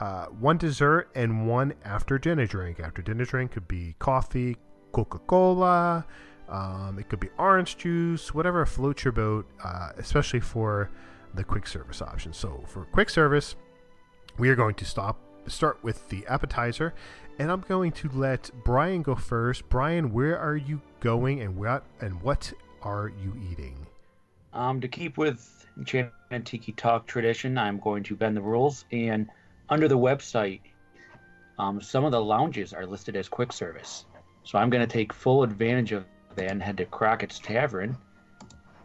uh, 0.00 0.26
one 0.26 0.56
dessert, 0.58 1.10
and 1.14 1.48
one 1.48 1.74
after 1.84 2.18
dinner 2.18 2.46
drink. 2.46 2.80
After 2.80 3.02
dinner 3.02 3.24
drink 3.24 3.52
could 3.52 3.68
be 3.68 3.94
coffee, 3.98 4.56
Coca 4.92 5.18
Cola, 5.20 6.06
um, 6.48 6.98
it 6.98 7.08
could 7.08 7.20
be 7.20 7.28
orange 7.38 7.76
juice, 7.76 8.32
whatever 8.32 8.64
floats 8.64 9.04
your 9.04 9.12
boat, 9.12 9.46
uh, 9.62 9.90
especially 9.98 10.40
for 10.40 10.90
the 11.34 11.44
quick 11.44 11.66
service 11.66 12.00
option. 12.00 12.32
So 12.32 12.62
for 12.66 12.84
quick 12.86 13.10
service, 13.10 13.54
we 14.38 14.48
are 14.48 14.56
going 14.56 14.74
to 14.76 14.84
stop 14.84 15.18
start 15.46 15.78
with 15.82 16.08
the 16.10 16.26
appetizer, 16.26 16.94
and 17.38 17.50
I'm 17.50 17.62
going 17.62 17.92
to 17.92 18.08
let 18.10 18.50
Brian 18.64 19.02
go 19.02 19.14
first. 19.14 19.68
Brian, 19.68 20.12
where 20.12 20.38
are 20.38 20.56
you 20.56 20.80
going, 21.00 21.40
and 21.40 21.56
what 21.56 21.84
and 22.00 22.20
what 22.22 22.52
are 22.82 23.12
you 23.22 23.32
eating? 23.50 23.86
Um, 24.52 24.80
to 24.80 24.88
keep 24.88 25.18
with 25.18 25.66
Enchanted 25.76 26.46
Tiki 26.46 26.72
Talk 26.72 27.06
tradition, 27.06 27.58
I'm 27.58 27.78
going 27.78 28.02
to 28.04 28.16
bend 28.16 28.36
the 28.36 28.40
rules. 28.40 28.84
And 28.90 29.28
under 29.68 29.88
the 29.88 29.98
website, 29.98 30.60
um, 31.58 31.80
some 31.80 32.04
of 32.04 32.12
the 32.12 32.20
lounges 32.20 32.72
are 32.72 32.86
listed 32.86 33.16
as 33.16 33.28
quick 33.28 33.52
service. 33.52 34.04
So 34.44 34.58
I'm 34.58 34.70
going 34.70 34.86
to 34.86 34.92
take 34.92 35.12
full 35.12 35.42
advantage 35.42 35.92
of 35.92 36.04
that 36.36 36.50
and 36.50 36.62
head 36.62 36.76
to 36.78 36.86
Crockett's 36.86 37.38
Tavern 37.38 37.96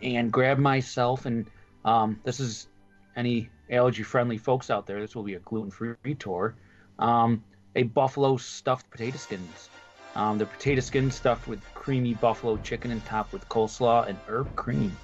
and 0.01 0.31
grab 0.31 0.57
myself. 0.57 1.25
And 1.25 1.49
um, 1.85 2.19
this 2.23 2.39
is 2.39 2.67
any 3.15 3.49
allergy 3.69 4.03
friendly 4.03 4.37
folks 4.37 4.69
out 4.69 4.85
there. 4.85 4.99
This 4.99 5.15
will 5.15 5.23
be 5.23 5.35
a 5.35 5.39
gluten 5.39 5.71
free 5.71 6.15
tour. 6.15 6.55
Um, 6.99 7.43
a 7.75 7.83
buffalo 7.83 8.37
stuffed 8.37 8.89
potato 8.89 9.17
skins. 9.17 9.69
Um, 10.15 10.37
the 10.37 10.45
potato 10.45 10.81
skin 10.81 11.09
stuffed 11.09 11.47
with 11.47 11.61
creamy 11.73 12.13
buffalo 12.15 12.57
chicken 12.57 12.91
and 12.91 13.03
topped 13.05 13.33
with 13.33 13.47
coleslaw 13.49 14.07
and 14.07 14.17
herb 14.27 14.55
cream 14.55 14.95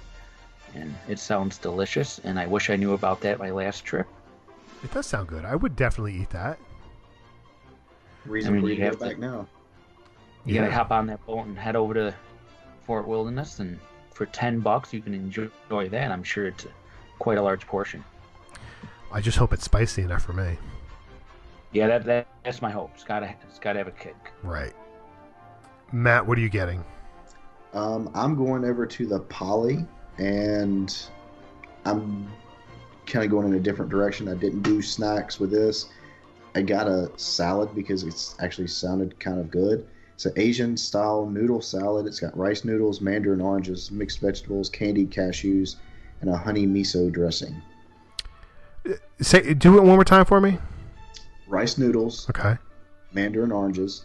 and 0.74 0.94
it 1.08 1.18
sounds 1.18 1.58
delicious. 1.58 2.20
And 2.24 2.38
I 2.38 2.46
wish 2.46 2.70
I 2.70 2.76
knew 2.76 2.92
about 2.92 3.20
that 3.22 3.38
my 3.38 3.50
last 3.50 3.84
trip. 3.84 4.06
It 4.82 4.92
does 4.92 5.06
sound 5.06 5.28
good. 5.28 5.44
I 5.44 5.54
would 5.56 5.76
definitely 5.76 6.14
eat 6.14 6.30
that. 6.30 6.58
Reason 8.24 8.50
I 8.50 8.52
mean, 8.54 8.62
for 8.62 8.68
you 8.68 8.74
you 8.74 8.78
to 8.80 8.84
have 8.86 8.98
go 8.98 9.04
to- 9.04 9.10
back 9.10 9.18
now. 9.18 9.46
You 10.44 10.54
Yeah. 10.54 10.62
gotta 10.62 10.74
hop 10.74 10.90
on 10.90 11.06
that 11.08 11.24
boat 11.26 11.46
and 11.46 11.58
head 11.58 11.76
over 11.76 11.92
to 11.94 12.14
Fort 12.86 13.06
Wilderness, 13.06 13.58
and 13.60 13.78
for 14.12 14.24
ten 14.26 14.60
bucks 14.60 14.92
you 14.92 15.00
can 15.02 15.12
enjoy 15.14 15.48
that. 15.88 16.10
I'm 16.10 16.22
sure 16.22 16.46
it's 16.46 16.66
quite 17.18 17.36
a 17.38 17.42
large 17.42 17.66
portion. 17.66 18.02
I 19.12 19.20
just 19.20 19.36
hope 19.38 19.52
it's 19.52 19.64
spicy 19.64 20.02
enough 20.02 20.22
for 20.22 20.32
me. 20.32 20.56
Yeah, 21.72 21.86
that, 21.88 22.04
that 22.04 22.26
that's 22.42 22.62
my 22.62 22.70
hope. 22.70 22.90
It's 22.94 23.04
gotta 23.04 23.34
it's 23.48 23.58
gotta 23.58 23.78
have 23.78 23.88
a 23.88 23.92
kick. 23.92 24.16
Right. 24.42 24.72
Matt, 25.92 26.26
what 26.26 26.38
are 26.38 26.40
you 26.40 26.48
getting? 26.48 26.84
Um, 27.74 28.10
I'm 28.14 28.34
going 28.34 28.64
over 28.64 28.86
to 28.86 29.06
the 29.06 29.20
Poly, 29.20 29.86
and 30.18 31.06
I'm 31.84 32.28
kind 33.10 33.24
of 33.24 33.30
going 33.30 33.46
in 33.46 33.54
a 33.54 33.60
different 33.60 33.90
direction. 33.90 34.28
I 34.28 34.34
didn't 34.34 34.62
do 34.62 34.80
snacks 34.80 35.38
with 35.40 35.50
this. 35.50 35.88
I 36.54 36.62
got 36.62 36.88
a 36.88 37.10
salad 37.16 37.74
because 37.74 38.02
it's 38.04 38.34
actually 38.40 38.66
sounded 38.68 39.18
kind 39.20 39.38
of 39.38 39.50
good. 39.50 39.86
It's 40.14 40.26
an 40.26 40.32
Asian 40.36 40.76
style 40.76 41.26
noodle 41.26 41.62
salad. 41.62 42.06
It's 42.06 42.20
got 42.20 42.36
rice 42.36 42.64
noodles, 42.64 43.00
mandarin 43.00 43.40
oranges, 43.40 43.90
mixed 43.90 44.20
vegetables, 44.20 44.68
candied 44.68 45.10
cashews, 45.10 45.76
and 46.20 46.28
a 46.28 46.36
honey 46.36 46.66
miso 46.66 47.10
dressing. 47.10 47.60
Say, 49.20 49.54
do 49.54 49.76
it 49.78 49.82
one 49.82 49.94
more 49.94 50.04
time 50.04 50.24
for 50.24 50.40
me. 50.40 50.58
Rice 51.46 51.78
noodles, 51.78 52.28
Okay. 52.30 52.56
mandarin 53.12 53.52
oranges, 53.52 54.04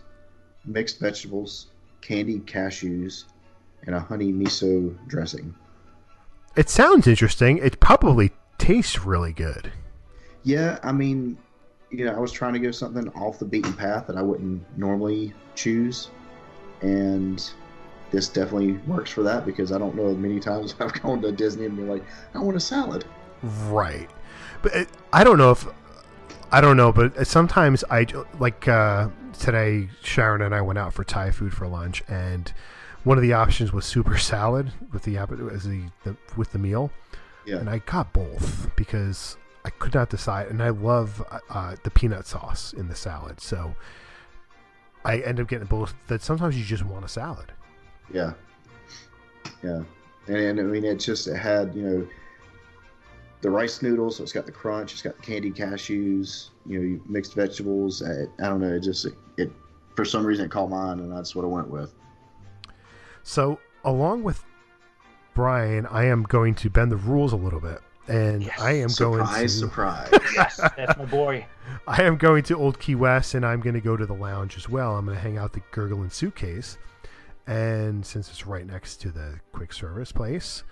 mixed 0.66 1.00
vegetables, 1.00 1.68
candied 2.02 2.46
cashews, 2.46 3.26
and 3.86 3.96
a 3.96 4.00
honey 4.00 4.34
miso 4.34 4.96
dressing. 5.08 5.54
It 6.56 6.70
sounds 6.70 7.08
interesting. 7.08 7.58
It 7.58 7.80
probably 7.80 8.32
tastes 8.58 9.06
really 9.06 9.34
good. 9.34 9.72
Yeah, 10.44 10.80
I 10.84 10.92
mean, 10.92 11.38
you 11.90 12.06
know, 12.06 12.16
I 12.16 12.20
was 12.20 12.32
trying 12.32 12.54
to 12.54 12.60
go 12.60 12.72
something 12.72 13.10
off 13.10 13.40
the 13.40 13.46
beaten 13.46 13.74
path 13.74 14.08
that 14.08 14.18
I 14.18 14.22
wouldn't 14.22 14.64
normally 14.78 15.34
choose, 15.56 16.10
and 16.82 17.50
this 18.12 18.30
definitely 18.30 18.74
works 18.88 19.12
for 19.12 19.24
that 19.24 19.46
because 19.46 19.72
I 19.72 19.78
don't 19.78 19.96
know 19.96 20.14
many 20.16 20.40
times 20.40 20.76
I've 20.80 20.94
gone 21.02 21.22
to 21.22 21.32
Disney 21.32 21.66
and 21.66 21.76
be 21.76 21.84
like, 21.84 22.04
I 22.34 22.40
want 22.40 22.58
a 22.58 22.60
salad. 22.60 23.06
Right. 23.42 24.10
But 24.62 24.76
it, 24.76 24.90
I 25.12 25.24
don't 25.24 25.38
know 25.38 25.52
if 25.52 25.68
I 26.52 26.62
don't 26.62 26.78
know, 26.78 26.92
but 26.92 27.28
sometimes 27.28 27.84
I 27.90 28.06
like 28.40 28.68
uh, 28.68 29.10
today. 29.40 29.90
Sharon 30.02 30.42
and 30.42 30.56
I 30.56 30.62
went 30.62 30.80
out 30.80 30.94
for 30.94 31.04
Thai 31.04 31.32
food 31.32 31.54
for 31.54 31.68
lunch, 31.68 32.04
and 32.08 32.52
one 33.04 33.18
of 33.18 33.22
the 33.22 33.34
options 33.34 33.74
was 33.74 33.86
super 33.86 34.18
salad 34.18 34.72
with 34.94 35.04
the 35.04 35.18
with 35.18 35.64
the, 35.64 35.84
the 36.04 36.16
with 36.38 36.52
the 36.52 36.60
meal, 36.60 36.92
Yeah. 37.46 37.58
and 37.58 37.70
I 37.70 37.80
got 37.80 38.12
both 38.12 38.70
because 38.76 39.38
I 39.64 39.70
could 39.70 39.94
not 39.94 40.10
decide, 40.10 40.48
and 40.48 40.62
I 40.62 40.70
love 40.70 41.24
uh, 41.50 41.76
the 41.84 41.90
peanut 41.90 42.28
sauce 42.28 42.74
in 42.74 42.88
the 42.88 42.96
salad, 42.96 43.40
so 43.40 43.76
I 45.04 45.20
end 45.20 45.40
up 45.40 45.48
getting 45.48 45.68
both. 45.68 45.94
That 46.08 46.22
sometimes 46.22 46.58
you 46.58 46.64
just 46.64 46.84
want 46.84 47.06
a 47.06 47.08
salad. 47.08 47.52
Yeah, 48.14 48.34
yeah, 49.64 49.82
and, 50.28 50.38
and 50.38 50.60
I 50.60 50.64
mean, 50.64 50.86
it 50.86 51.00
just 51.00 51.28
it 51.28 51.36
had 51.36 51.74
you 51.74 51.82
know 51.82 52.08
the 53.42 53.50
rice 53.50 53.82
noodles, 53.82 54.18
so 54.18 54.24
it's 54.24 54.32
got 54.32 54.46
the 54.46 54.52
crunch, 54.52 54.94
it's 54.94 55.02
got 55.02 55.16
the 55.16 55.22
candied 55.22 55.56
cashews, 55.56 56.50
you 56.66 56.80
know, 56.80 57.02
mixed 57.08 57.36
vegetables. 57.36 58.02
I, 58.02 58.24
I 58.44 58.50
don't 58.50 58.60
know, 58.60 58.74
it 58.74 58.82
just 58.82 59.06
it, 59.06 59.14
it 59.38 59.52
for 59.96 60.06
some 60.06 60.26
reason 60.26 60.46
it 60.46 60.52
caught 60.52 60.72
eye, 60.72 60.92
and 60.92 61.12
that's 61.12 61.36
what 61.36 61.46
I 61.46 61.48
went 61.48 61.70
with. 61.70 61.94
So, 63.24 63.60
along 63.84 64.24
with 64.24 64.44
Brian, 65.36 65.86
I 65.88 66.06
am 66.06 66.24
going 66.24 66.56
to 66.56 66.70
bend 66.70 66.94
the 66.94 66.96
rules 66.96 67.34
a 67.34 67.36
little 67.36 67.60
bit, 67.60 67.82
and 68.08 68.50
I 68.58 68.72
am 68.72 68.88
going 68.98 69.20
to 69.20 69.28
Surprise, 69.28 69.60
surprise. 69.60 70.10
Yes, 70.34 70.62
that's 70.78 70.98
my 70.98 71.04
boy. 71.04 71.46
I 71.88 72.04
am 72.04 72.16
going 72.16 72.44
to 72.44 72.56
Old 72.56 72.80
Key 72.80 72.96
West, 72.96 73.36
and 73.36 73.46
I'm 73.46 73.60
going 73.60 73.74
to 73.74 73.82
go 73.82 73.98
to 73.98 74.06
the 74.06 74.14
lounge 74.14 74.56
as 74.56 74.70
well. 74.70 74.96
I'm 74.96 75.06
going 75.06 75.18
to 75.18 75.22
hang 75.22 75.38
out 75.38 75.52
the 75.52 75.62
Gurgling 75.72 76.10
Suitcase, 76.10 76.78
and 77.48 78.06
since 78.06 78.30
it's 78.30 78.48
right 78.48 78.66
next 78.66 79.02
to 79.02 79.12
the 79.12 79.42
quick 79.52 79.74
service 79.74 80.14
place, 80.14 80.64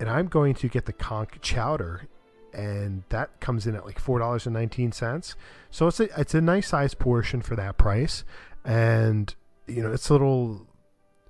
and 0.00 0.10
I'm 0.10 0.26
going 0.26 0.54
to 0.54 0.68
get 0.68 0.86
the 0.86 0.92
conch 0.92 1.30
chowder, 1.40 2.08
and 2.52 3.04
that 3.10 3.38
comes 3.38 3.64
in 3.64 3.76
at 3.76 3.86
like 3.86 4.00
four 4.00 4.18
dollars 4.18 4.44
and 4.44 4.54
nineteen 4.54 4.90
cents. 4.90 5.36
So 5.70 5.86
it's 5.86 6.00
a 6.00 6.20
it's 6.20 6.34
a 6.34 6.40
nice 6.40 6.66
sized 6.68 6.98
portion 6.98 7.42
for 7.42 7.54
that 7.54 7.78
price, 7.78 8.24
and 8.64 9.32
you 9.68 9.84
know 9.84 9.92
it's 9.92 10.08
a 10.08 10.14
little 10.14 10.66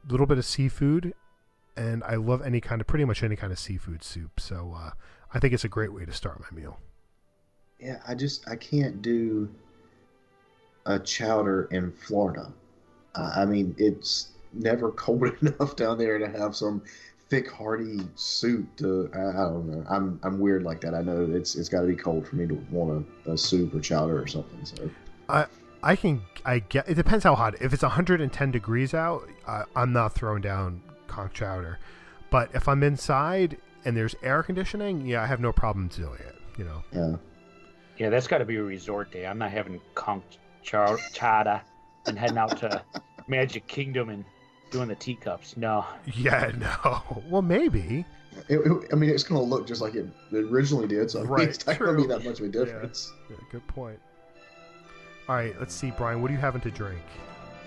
little 0.09 0.27
bit 0.27 0.39
of 0.39 0.47
seafood, 0.47 1.13
and 1.77 2.03
I 2.05 2.17
love 2.17 2.43
any 2.43 2.61
kind 2.61 2.81
of 2.81 2.87
pretty 2.87 3.05
much 3.05 3.23
any 3.23 3.37
kind 3.37 3.53
of 3.53 3.59
seafood 3.59 4.03
soup. 4.03 4.41
So 4.41 4.75
uh, 4.77 4.91
I 5.33 5.39
think 5.39 5.55
it's 5.55 5.65
a 5.65 5.69
great 5.69 5.93
way 5.93 6.05
to 6.05 6.13
start 6.13 6.41
my 6.41 6.59
meal. 6.59 6.79
Yeah, 7.81 8.01
I 8.07 8.15
just 8.15 8.49
I 8.49 8.57
can't 8.57 9.03
do 9.03 9.49
a 10.87 10.99
chowder 10.99 11.69
in 11.71 11.93
Florida. 11.93 12.53
Uh, 13.15 13.33
I 13.37 13.45
mean, 13.45 13.75
it's 13.79 14.29
never 14.53 14.91
cold 14.93 15.25
enough 15.43 15.77
down 15.77 15.99
there 15.99 16.19
to 16.19 16.29
have 16.29 16.55
some 16.55 16.83
thick, 17.29 17.51
hearty 17.51 18.01
soup. 18.15 18.77
To 18.77 19.11
I, 19.15 19.29
I 19.31 19.33
don't 19.33 19.69
know. 19.69 19.85
I'm 19.89 20.21
I'm 20.23 20.39
weird 20.39 20.63
like 20.63 20.81
that. 20.83 20.95
I 20.95 21.03
know 21.03 21.29
it's 21.31 21.57
it's 21.57 21.69
got 21.69 21.83
to 21.83 21.87
be 21.87 21.97
cold 21.97 22.27
for 22.27 22.37
me 22.37 22.47
to 22.47 22.55
want 22.71 23.07
a, 23.27 23.33
a 23.33 23.39
soup 23.39 23.75
or 23.75 23.81
chowder 23.81 24.21
or 24.21 24.27
something. 24.27 24.65
So 24.65 24.91
I 25.29 25.47
I 25.83 25.97
can 25.97 26.23
I 26.45 26.61
get 26.61 26.89
it 26.89 26.95
depends 26.95 27.25
how 27.25 27.35
hot. 27.35 27.61
If 27.61 27.73
it's 27.73 27.83
110 27.83 28.51
degrees 28.51 28.95
out, 28.95 29.29
uh, 29.47 29.65
I'm 29.75 29.93
not 29.93 30.15
throwing 30.15 30.43
down 30.43 30.81
conch 31.15 31.33
chowder. 31.35 31.79
But 32.31 32.51
if 32.55 32.69
I'm 32.69 32.83
inside 32.83 33.57
and 33.85 33.97
there's 33.97 34.17
air 34.23 34.43
conditioning, 34.43 35.07
yeah, 35.07 35.23
I 35.23 35.27
have 35.27 35.41
no 35.41 35.53
problem 35.53 35.89
doing 35.89 36.19
it. 36.19 36.35
You 36.59 36.65
know. 36.65 36.83
yeah. 36.93 37.17
Yeah, 37.97 38.11
that's 38.11 38.27
got 38.27 38.39
to 38.39 38.45
be 38.45 38.57
a 38.57 38.63
resort 38.63 39.13
day. 39.13 39.25
I'm 39.27 39.39
not 39.39 39.53
having 39.53 39.81
conch 39.95 40.25
char- 40.63 40.99
chada 41.13 41.61
and 42.07 42.19
heading 42.19 42.39
out 42.39 42.57
to 42.59 42.83
Magic 43.29 43.67
Kingdom 43.69 44.09
and 44.09 44.25
doing 44.73 44.89
the 44.89 44.97
teacups. 44.97 45.57
No. 45.57 45.87
Yeah, 46.17 46.51
no. 46.59 47.03
Well, 47.29 47.43
maybe. 47.43 48.05
It, 48.49 48.59
it- 48.59 48.89
I 48.93 48.97
mean, 48.97 49.11
it's 49.11 49.23
going 49.23 49.41
to 49.41 49.47
look 49.49 49.67
just 49.69 49.81
like 49.81 49.95
it 49.95 50.07
originally 50.33 50.89
did. 50.89 51.09
So 51.11 51.23
Right, 51.23 51.49
it's 51.49 51.65
not 51.67 51.79
going 51.79 51.97
to 51.97 52.03
be 52.03 52.09
that 52.09 52.25
much 52.25 52.41
of 52.41 52.47
a 52.47 52.49
difference. 52.49 53.13
Yeah, 53.31 53.37
good 53.53 53.67
point. 53.69 54.01
All 55.29 55.37
right, 55.37 55.55
let's 55.61 55.73
see, 55.75 55.93
Brian. 55.93 56.21
What 56.21 56.31
are 56.33 56.35
you 56.35 56.41
having 56.41 56.61
to 56.63 56.71
drink? 56.73 57.01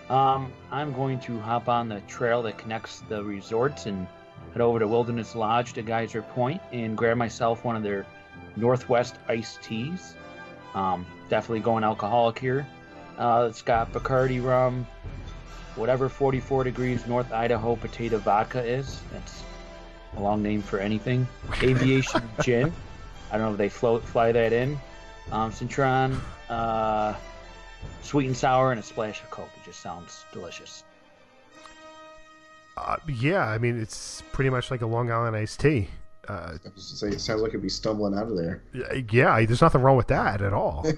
Um, 0.09 0.53
I'm 0.71 0.93
going 0.93 1.19
to 1.21 1.39
hop 1.39 1.67
on 1.67 1.89
the 1.89 1.99
trail 2.01 2.41
that 2.43 2.57
connects 2.57 3.01
the 3.09 3.23
resorts 3.23 3.87
and 3.87 4.07
head 4.53 4.61
over 4.61 4.79
to 4.79 4.87
Wilderness 4.87 5.35
Lodge 5.35 5.73
to 5.73 5.81
Geyser 5.81 6.21
Point 6.21 6.61
and 6.71 6.97
grab 6.97 7.17
myself 7.17 7.65
one 7.65 7.75
of 7.75 7.83
their 7.83 8.05
Northwest 8.55 9.15
iced 9.27 9.61
teas. 9.61 10.15
Um, 10.73 11.05
definitely 11.29 11.59
going 11.59 11.83
alcoholic 11.83 12.39
here. 12.39 12.65
Uh, 13.17 13.47
it's 13.49 13.61
got 13.61 13.91
Bacardi 13.91 14.43
rum, 14.43 14.87
whatever 15.75 16.07
44 16.07 16.63
degrees 16.63 17.05
North 17.07 17.31
Idaho 17.33 17.75
potato 17.75 18.17
vodka 18.17 18.63
is. 18.63 19.01
That's 19.11 19.43
a 20.15 20.21
long 20.21 20.41
name 20.41 20.61
for 20.61 20.79
anything. 20.79 21.27
Aviation 21.61 22.21
gin. 22.41 22.71
I 23.31 23.37
don't 23.37 23.47
know 23.47 23.51
if 23.53 23.57
they 23.57 23.69
float 23.69 24.03
fly 24.03 24.31
that 24.31 24.53
in. 24.53 24.79
Um, 25.31 25.51
Citron, 25.51 26.19
uh, 26.49 27.15
sweet 28.01 28.27
and 28.27 28.37
sour, 28.37 28.71
and 28.71 28.79
a 28.79 28.83
splash 28.83 29.21
of 29.21 29.29
Coke. 29.29 29.49
It 29.55 29.65
just 29.65 29.81
sounds 29.81 30.25
delicious. 30.31 30.83
Uh, 32.77 32.97
yeah, 33.07 33.45
I 33.45 33.57
mean 33.57 33.79
it's 33.79 34.21
pretty 34.31 34.49
much 34.49 34.69
like 34.69 34.81
a 34.81 34.85
Long 34.85 35.11
Island 35.11 35.35
iced 35.35 35.59
tea. 35.59 35.87
Uh, 36.27 36.57
I 36.63 36.69
was 36.75 36.85
say, 36.85 37.07
it 37.07 37.21
sounds 37.21 37.41
like 37.41 37.49
it'd 37.49 37.61
be 37.61 37.69
stumbling 37.69 38.13
out 38.13 38.27
of 38.27 38.35
there. 38.35 38.61
yeah, 39.11 39.43
there's 39.45 39.61
nothing 39.61 39.81
wrong 39.81 39.95
with 39.95 40.07
that 40.07 40.41
at 40.41 40.53
all. 40.53 40.85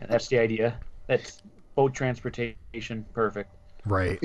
And 0.00 0.14
that's 0.14 0.28
the 0.28 0.38
idea. 0.38 0.78
That's 1.06 1.42
boat 1.74 1.94
transportation. 1.94 3.04
Perfect. 3.12 3.50
right. 3.84 4.18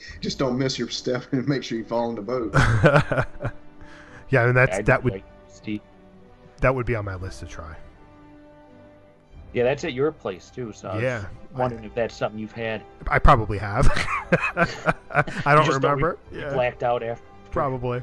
Just 0.20 0.38
don't 0.38 0.58
miss 0.58 0.78
your 0.78 0.88
step 0.88 1.32
and 1.32 1.46
make 1.48 1.62
sure 1.62 1.78
you 1.78 1.84
fall 1.84 2.10
in 2.10 2.16
the 2.16 2.22
boat. 2.22 2.52
yeah, 4.30 4.46
and 4.46 4.56
that's 4.56 4.78
I 4.78 4.82
that 4.82 5.04
would 5.04 5.22
like 5.64 5.80
that 6.60 6.74
would 6.74 6.86
be 6.86 6.94
on 6.94 7.04
my 7.04 7.14
list 7.14 7.40
to 7.40 7.46
try. 7.46 7.74
Yeah, 9.52 9.64
that's 9.64 9.84
at 9.84 9.92
your 9.94 10.12
place 10.12 10.50
too. 10.50 10.72
So 10.72 10.88
I 10.88 10.94
was 10.94 11.02
Yeah, 11.02 11.24
wondering 11.56 11.84
if 11.84 11.94
that's 11.94 12.14
something 12.14 12.38
you've 12.38 12.52
had. 12.52 12.82
I 13.08 13.18
probably 13.18 13.58
have. 13.58 13.86
I 15.44 15.54
don't 15.54 15.64
You 15.64 15.72
just 15.72 15.82
remember. 15.82 16.18
re- 16.30 16.40
yeah, 16.40 16.52
Blacked 16.52 16.82
out 16.82 17.02
after. 17.02 17.24
probably. 17.50 18.02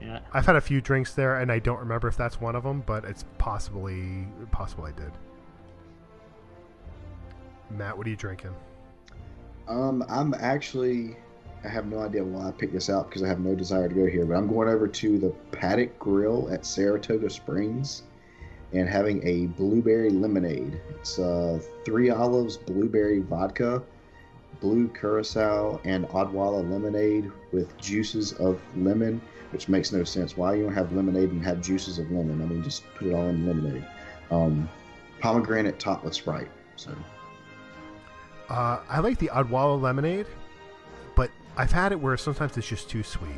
Yeah. 0.00 0.20
I've 0.32 0.46
had 0.46 0.56
a 0.56 0.60
few 0.62 0.80
drinks 0.80 1.12
there, 1.12 1.36
and 1.40 1.52
I 1.52 1.58
don't 1.58 1.78
remember 1.78 2.08
if 2.08 2.16
that's 2.16 2.40
one 2.40 2.56
of 2.56 2.62
them, 2.62 2.82
but 2.86 3.04
it's 3.04 3.26
possibly 3.36 4.26
possible 4.50 4.84
I 4.84 4.92
did. 4.92 5.12
Matt, 7.70 7.96
what 7.96 8.06
are 8.06 8.10
you 8.10 8.16
drinking? 8.16 8.54
Um, 9.68 10.02
I'm 10.08 10.34
actually, 10.34 11.16
I 11.64 11.68
have 11.68 11.86
no 11.86 12.00
idea 12.00 12.24
why 12.24 12.48
I 12.48 12.50
picked 12.52 12.72
this 12.72 12.88
out 12.90 13.08
because 13.08 13.22
I 13.22 13.28
have 13.28 13.40
no 13.40 13.54
desire 13.54 13.88
to 13.88 13.94
go 13.94 14.06
here, 14.06 14.24
but 14.24 14.34
I'm 14.36 14.48
going 14.48 14.68
over 14.68 14.88
to 14.88 15.18
the 15.18 15.28
Paddock 15.52 15.96
Grill 15.98 16.48
at 16.50 16.64
Saratoga 16.64 17.28
Springs 17.30 18.02
and 18.72 18.88
having 18.88 19.26
a 19.26 19.46
blueberry 19.46 20.10
lemonade. 20.10 20.80
It's 20.90 21.18
uh, 21.18 21.60
three 21.84 22.10
olives, 22.10 22.56
blueberry 22.56 23.20
vodka, 23.20 23.82
blue 24.60 24.88
curacao, 24.88 25.80
and 25.84 26.06
Odwalla 26.08 26.68
lemonade 26.70 27.30
with 27.52 27.76
juices 27.78 28.32
of 28.34 28.60
lemon, 28.76 29.20
which 29.52 29.68
makes 29.68 29.90
no 29.92 30.04
sense. 30.04 30.36
Why 30.36 30.54
you 30.54 30.64
don't 30.64 30.74
have 30.74 30.92
lemonade 30.92 31.30
and 31.30 31.44
have 31.44 31.60
juices 31.60 31.98
of 31.98 32.10
lemon? 32.10 32.40
I 32.42 32.46
mean, 32.46 32.62
just 32.62 32.84
put 32.94 33.08
it 33.08 33.14
all 33.14 33.26
in 33.28 33.46
lemonade. 33.46 33.86
Um, 34.30 34.68
pomegranate 35.20 35.78
topped 35.78 36.04
with 36.04 36.14
Sprite. 36.14 36.50
So. 36.76 36.90
Uh, 38.48 38.80
I 38.88 39.00
like 39.00 39.18
the 39.18 39.28
Odwalla 39.28 39.80
lemonade, 39.80 40.26
but 41.16 41.30
I've 41.56 41.72
had 41.72 41.92
it 41.92 42.00
where 42.00 42.16
sometimes 42.16 42.56
it's 42.56 42.68
just 42.68 42.88
too 42.88 43.02
sweet. 43.02 43.30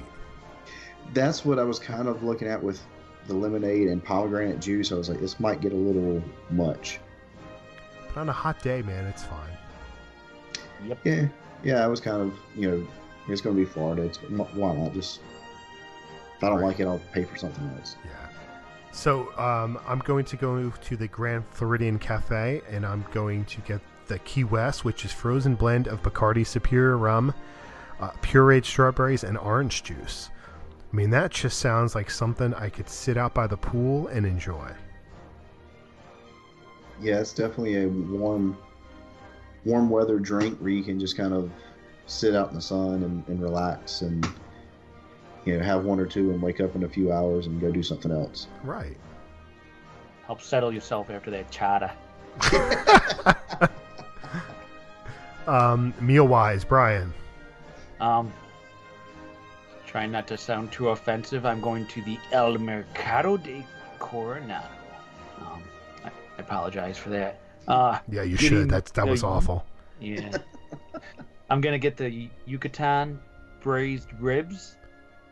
that's 1.14 1.44
what 1.44 1.58
I 1.58 1.64
was 1.64 1.78
kind 1.78 2.08
of 2.08 2.22
looking 2.22 2.48
at 2.48 2.62
with 2.62 2.82
the 3.26 3.34
lemonade 3.34 3.88
and 3.88 4.02
pomegranate 4.04 4.60
juice. 4.60 4.92
I 4.92 4.96
was 4.96 5.08
like, 5.08 5.20
this 5.20 5.38
might 5.40 5.60
get 5.60 5.72
a 5.72 5.76
little 5.76 6.22
much. 6.50 6.98
But 8.08 8.20
on 8.20 8.28
a 8.28 8.32
hot 8.32 8.62
day, 8.62 8.82
man, 8.82 9.04
it's 9.06 9.22
fine. 9.24 9.50
Yep. 10.86 10.98
Yeah, 11.04 11.28
yeah. 11.62 11.84
I 11.84 11.86
was 11.86 12.00
kind 12.00 12.20
of, 12.20 12.34
you 12.56 12.70
know, 12.70 12.86
it's 13.28 13.40
going 13.40 13.56
to 13.56 13.62
be 13.64 13.68
Florida. 13.68 14.02
It's 14.02 14.18
why 14.18 14.74
not 14.74 14.92
just 14.92 15.20
if 16.36 16.44
I 16.44 16.48
don't 16.48 16.58
Right. 16.58 16.66
like 16.68 16.80
it, 16.80 16.86
I'll 16.86 17.00
pay 17.12 17.24
for 17.24 17.36
something 17.36 17.64
else. 17.78 17.96
Yeah. 18.04 18.10
So 18.90 19.32
um, 19.38 19.78
I'm 19.86 20.00
going 20.00 20.24
to 20.26 20.36
go 20.36 20.68
to 20.70 20.96
the 20.96 21.08
Grand 21.08 21.44
Floridian 21.50 21.98
Cafe, 21.98 22.60
and 22.68 22.84
I'm 22.84 23.06
going 23.12 23.44
to 23.46 23.60
get 23.62 23.80
the 24.08 24.18
Key 24.18 24.44
West, 24.44 24.84
which 24.84 25.04
is 25.04 25.12
frozen 25.12 25.54
blend 25.54 25.86
of 25.86 26.02
Bacardi 26.02 26.46
Superior 26.46 26.98
rum, 26.98 27.32
uh, 28.00 28.10
pureed 28.22 28.64
strawberries, 28.66 29.24
and 29.24 29.38
orange 29.38 29.82
juice. 29.84 30.28
I 30.92 30.96
mean, 30.96 31.10
that 31.10 31.30
just 31.30 31.58
sounds 31.58 31.94
like 31.94 32.10
something 32.10 32.52
I 32.54 32.68
could 32.68 32.88
sit 32.88 33.16
out 33.16 33.32
by 33.32 33.46
the 33.46 33.56
pool 33.56 34.08
and 34.08 34.26
enjoy. 34.26 34.70
Yeah, 37.00 37.18
it's 37.18 37.32
definitely 37.32 37.84
a 37.84 37.88
warm, 37.88 38.58
warm 39.64 39.88
weather 39.88 40.18
drink 40.18 40.58
where 40.58 40.70
you 40.70 40.84
can 40.84 41.00
just 41.00 41.16
kind 41.16 41.32
of 41.32 41.50
sit 42.06 42.34
out 42.34 42.50
in 42.50 42.54
the 42.54 42.60
sun 42.60 43.02
and, 43.04 43.26
and 43.28 43.40
relax 43.40 44.02
and 44.02 44.26
you 45.44 45.56
know 45.56 45.64
have 45.64 45.84
one 45.84 45.98
or 45.98 46.06
two 46.06 46.30
and 46.30 46.42
wake 46.42 46.60
up 46.60 46.74
in 46.76 46.84
a 46.84 46.88
few 46.88 47.10
hours 47.10 47.46
and 47.46 47.60
go 47.60 47.72
do 47.72 47.82
something 47.82 48.12
else. 48.12 48.48
Right. 48.62 48.96
Help 50.26 50.42
settle 50.42 50.72
yourself 50.72 51.08
after 51.10 51.30
that 51.30 51.50
chata. 51.50 51.92
Um, 55.46 55.92
meal 56.00 56.26
wise, 56.26 56.64
Brian. 56.64 57.12
Um, 58.00 58.32
trying 59.92 60.10
not 60.10 60.26
to 60.26 60.38
sound 60.38 60.72
too 60.72 60.88
offensive, 60.88 61.44
I'm 61.44 61.60
going 61.60 61.86
to 61.88 62.00
the 62.02 62.18
El 62.32 62.56
Mercado 62.56 63.36
de 63.36 63.62
Coronado. 63.98 64.64
Um, 65.38 65.62
I, 66.02 66.10
apologize 66.38 66.96
for 66.96 67.10
that. 67.10 67.38
Uh, 67.68 67.98
Yeah, 68.08 68.22
you 68.22 68.38
should. 68.38 68.70
That 68.70 68.86
that 68.86 69.06
was 69.06 69.20
the- 69.20 69.26
awful. 69.28 69.64
Yeah. 70.00 70.30
I'm 71.50 71.60
gonna 71.60 71.78
get 71.78 71.98
the 71.98 72.30
Yucatan 72.46 73.20
braised 73.60 74.08
ribs, 74.18 74.76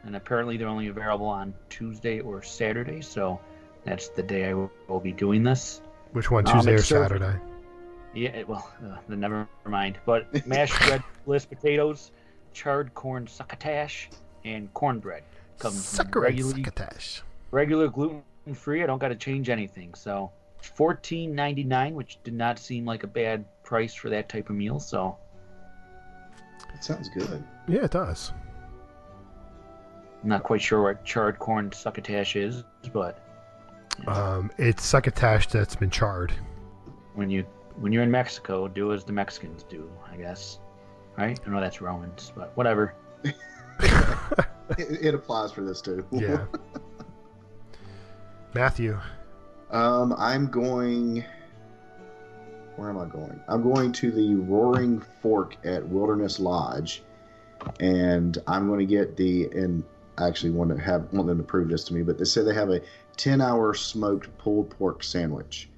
and 0.04 0.14
apparently 0.14 0.58
they're 0.58 0.68
only 0.68 0.88
available 0.88 1.26
on 1.26 1.54
Tuesday 1.70 2.20
or 2.20 2.42
Saturday, 2.42 3.00
so 3.00 3.40
that's 3.84 4.08
the 4.10 4.22
day 4.22 4.50
I 4.50 4.52
will, 4.54 4.70
will 4.88 5.00
be 5.00 5.12
doing 5.12 5.42
this. 5.42 5.80
Which 6.12 6.30
one, 6.30 6.46
Um, 6.46 6.52
Tuesday 6.56 6.72
or 6.72 6.76
it's 6.76 6.86
served- 6.86 7.10
Saturday? 7.12 7.40
Yeah, 8.12 8.42
well, 8.46 8.70
uh, 8.84 8.98
then 9.08 9.20
never 9.20 9.48
mind. 9.64 9.98
But 10.04 10.46
mashed 10.46 10.78
red 10.90 11.02
bliss 11.24 11.46
potatoes, 11.46 12.12
charred 12.52 12.92
corn 12.94 13.26
succotash, 13.26 14.10
and 14.44 14.72
cornbread 14.74 15.22
comes 15.58 15.84
Sucker 15.84 16.20
regularly 16.20 16.62
succotash. 16.64 17.22
regular 17.50 17.88
gluten 17.88 18.22
free. 18.54 18.82
I 18.82 18.86
don't 18.86 18.98
got 18.98 19.08
to 19.08 19.14
change 19.16 19.48
anything. 19.48 19.94
So, 19.94 20.30
fourteen 20.62 21.34
ninety 21.34 21.64
nine, 21.64 21.94
which 21.94 22.18
did 22.24 22.34
not 22.34 22.58
seem 22.58 22.84
like 22.84 23.02
a 23.04 23.06
bad 23.06 23.44
price 23.62 23.94
for 23.94 24.08
that 24.10 24.28
type 24.28 24.50
of 24.50 24.56
meal. 24.56 24.80
So, 24.80 25.16
It 26.74 26.82
sounds 26.84 27.08
good. 27.10 27.42
Yeah, 27.68 27.84
it 27.84 27.90
does. 27.90 28.32
I'm 30.22 30.28
not 30.28 30.42
quite 30.42 30.60
sure 30.60 30.82
what 30.82 31.04
charred 31.04 31.38
corn 31.38 31.72
succotash 31.72 32.36
is, 32.36 32.64
but 32.92 33.18
Um, 34.06 34.50
it's 34.58 34.84
succotash 34.84 35.46
that's 35.48 35.76
been 35.76 35.90
charred. 35.90 36.32
when 37.14 37.30
you 37.30 37.44
when 37.76 37.92
you're 37.92 38.02
in 38.02 38.10
Mexico, 38.10 38.68
do 38.68 38.92
as 38.92 39.04
the 39.04 39.12
Mexicans 39.12 39.62
do, 39.62 39.90
I 40.12 40.16
guess. 40.16 40.58
Right? 41.16 41.38
I 41.46 41.50
know 41.50 41.60
that's 41.60 41.80
Romans, 41.80 42.32
but 42.36 42.54
whatever. 42.56 42.94
It, 44.78 45.06
it 45.06 45.14
applies 45.14 45.50
for 45.50 45.62
this 45.62 45.80
too. 45.80 46.06
Yeah. 46.12 46.44
Matthew. 48.54 48.98
Um, 49.70 50.14
I'm 50.16 50.46
going. 50.46 51.24
Where 52.76 52.88
am 52.88 52.98
I 52.98 53.06
going? 53.06 53.40
I'm 53.48 53.62
going 53.62 53.92
to 53.92 54.10
the 54.10 54.36
Roaring 54.36 55.02
Fork 55.20 55.56
at 55.64 55.86
Wilderness 55.86 56.40
Lodge, 56.40 57.02
and 57.78 58.38
I'm 58.46 58.68
going 58.68 58.80
to 58.80 58.86
get 58.86 59.16
the. 59.16 59.46
And 59.52 59.84
I 60.18 60.28
actually 60.28 60.50
want 60.50 60.70
to 60.70 60.82
have 60.82 61.12
want 61.12 61.26
them 61.26 61.38
to 61.38 61.44
prove 61.44 61.68
this 61.68 61.84
to 61.84 61.94
me, 61.94 62.02
but 62.02 62.18
they 62.18 62.24
say 62.24 62.42
they 62.42 62.54
have 62.54 62.70
a 62.70 62.80
10-hour 63.16 63.74
smoked 63.74 64.36
pulled 64.38 64.70
pork 64.70 65.02
sandwich. 65.02 65.68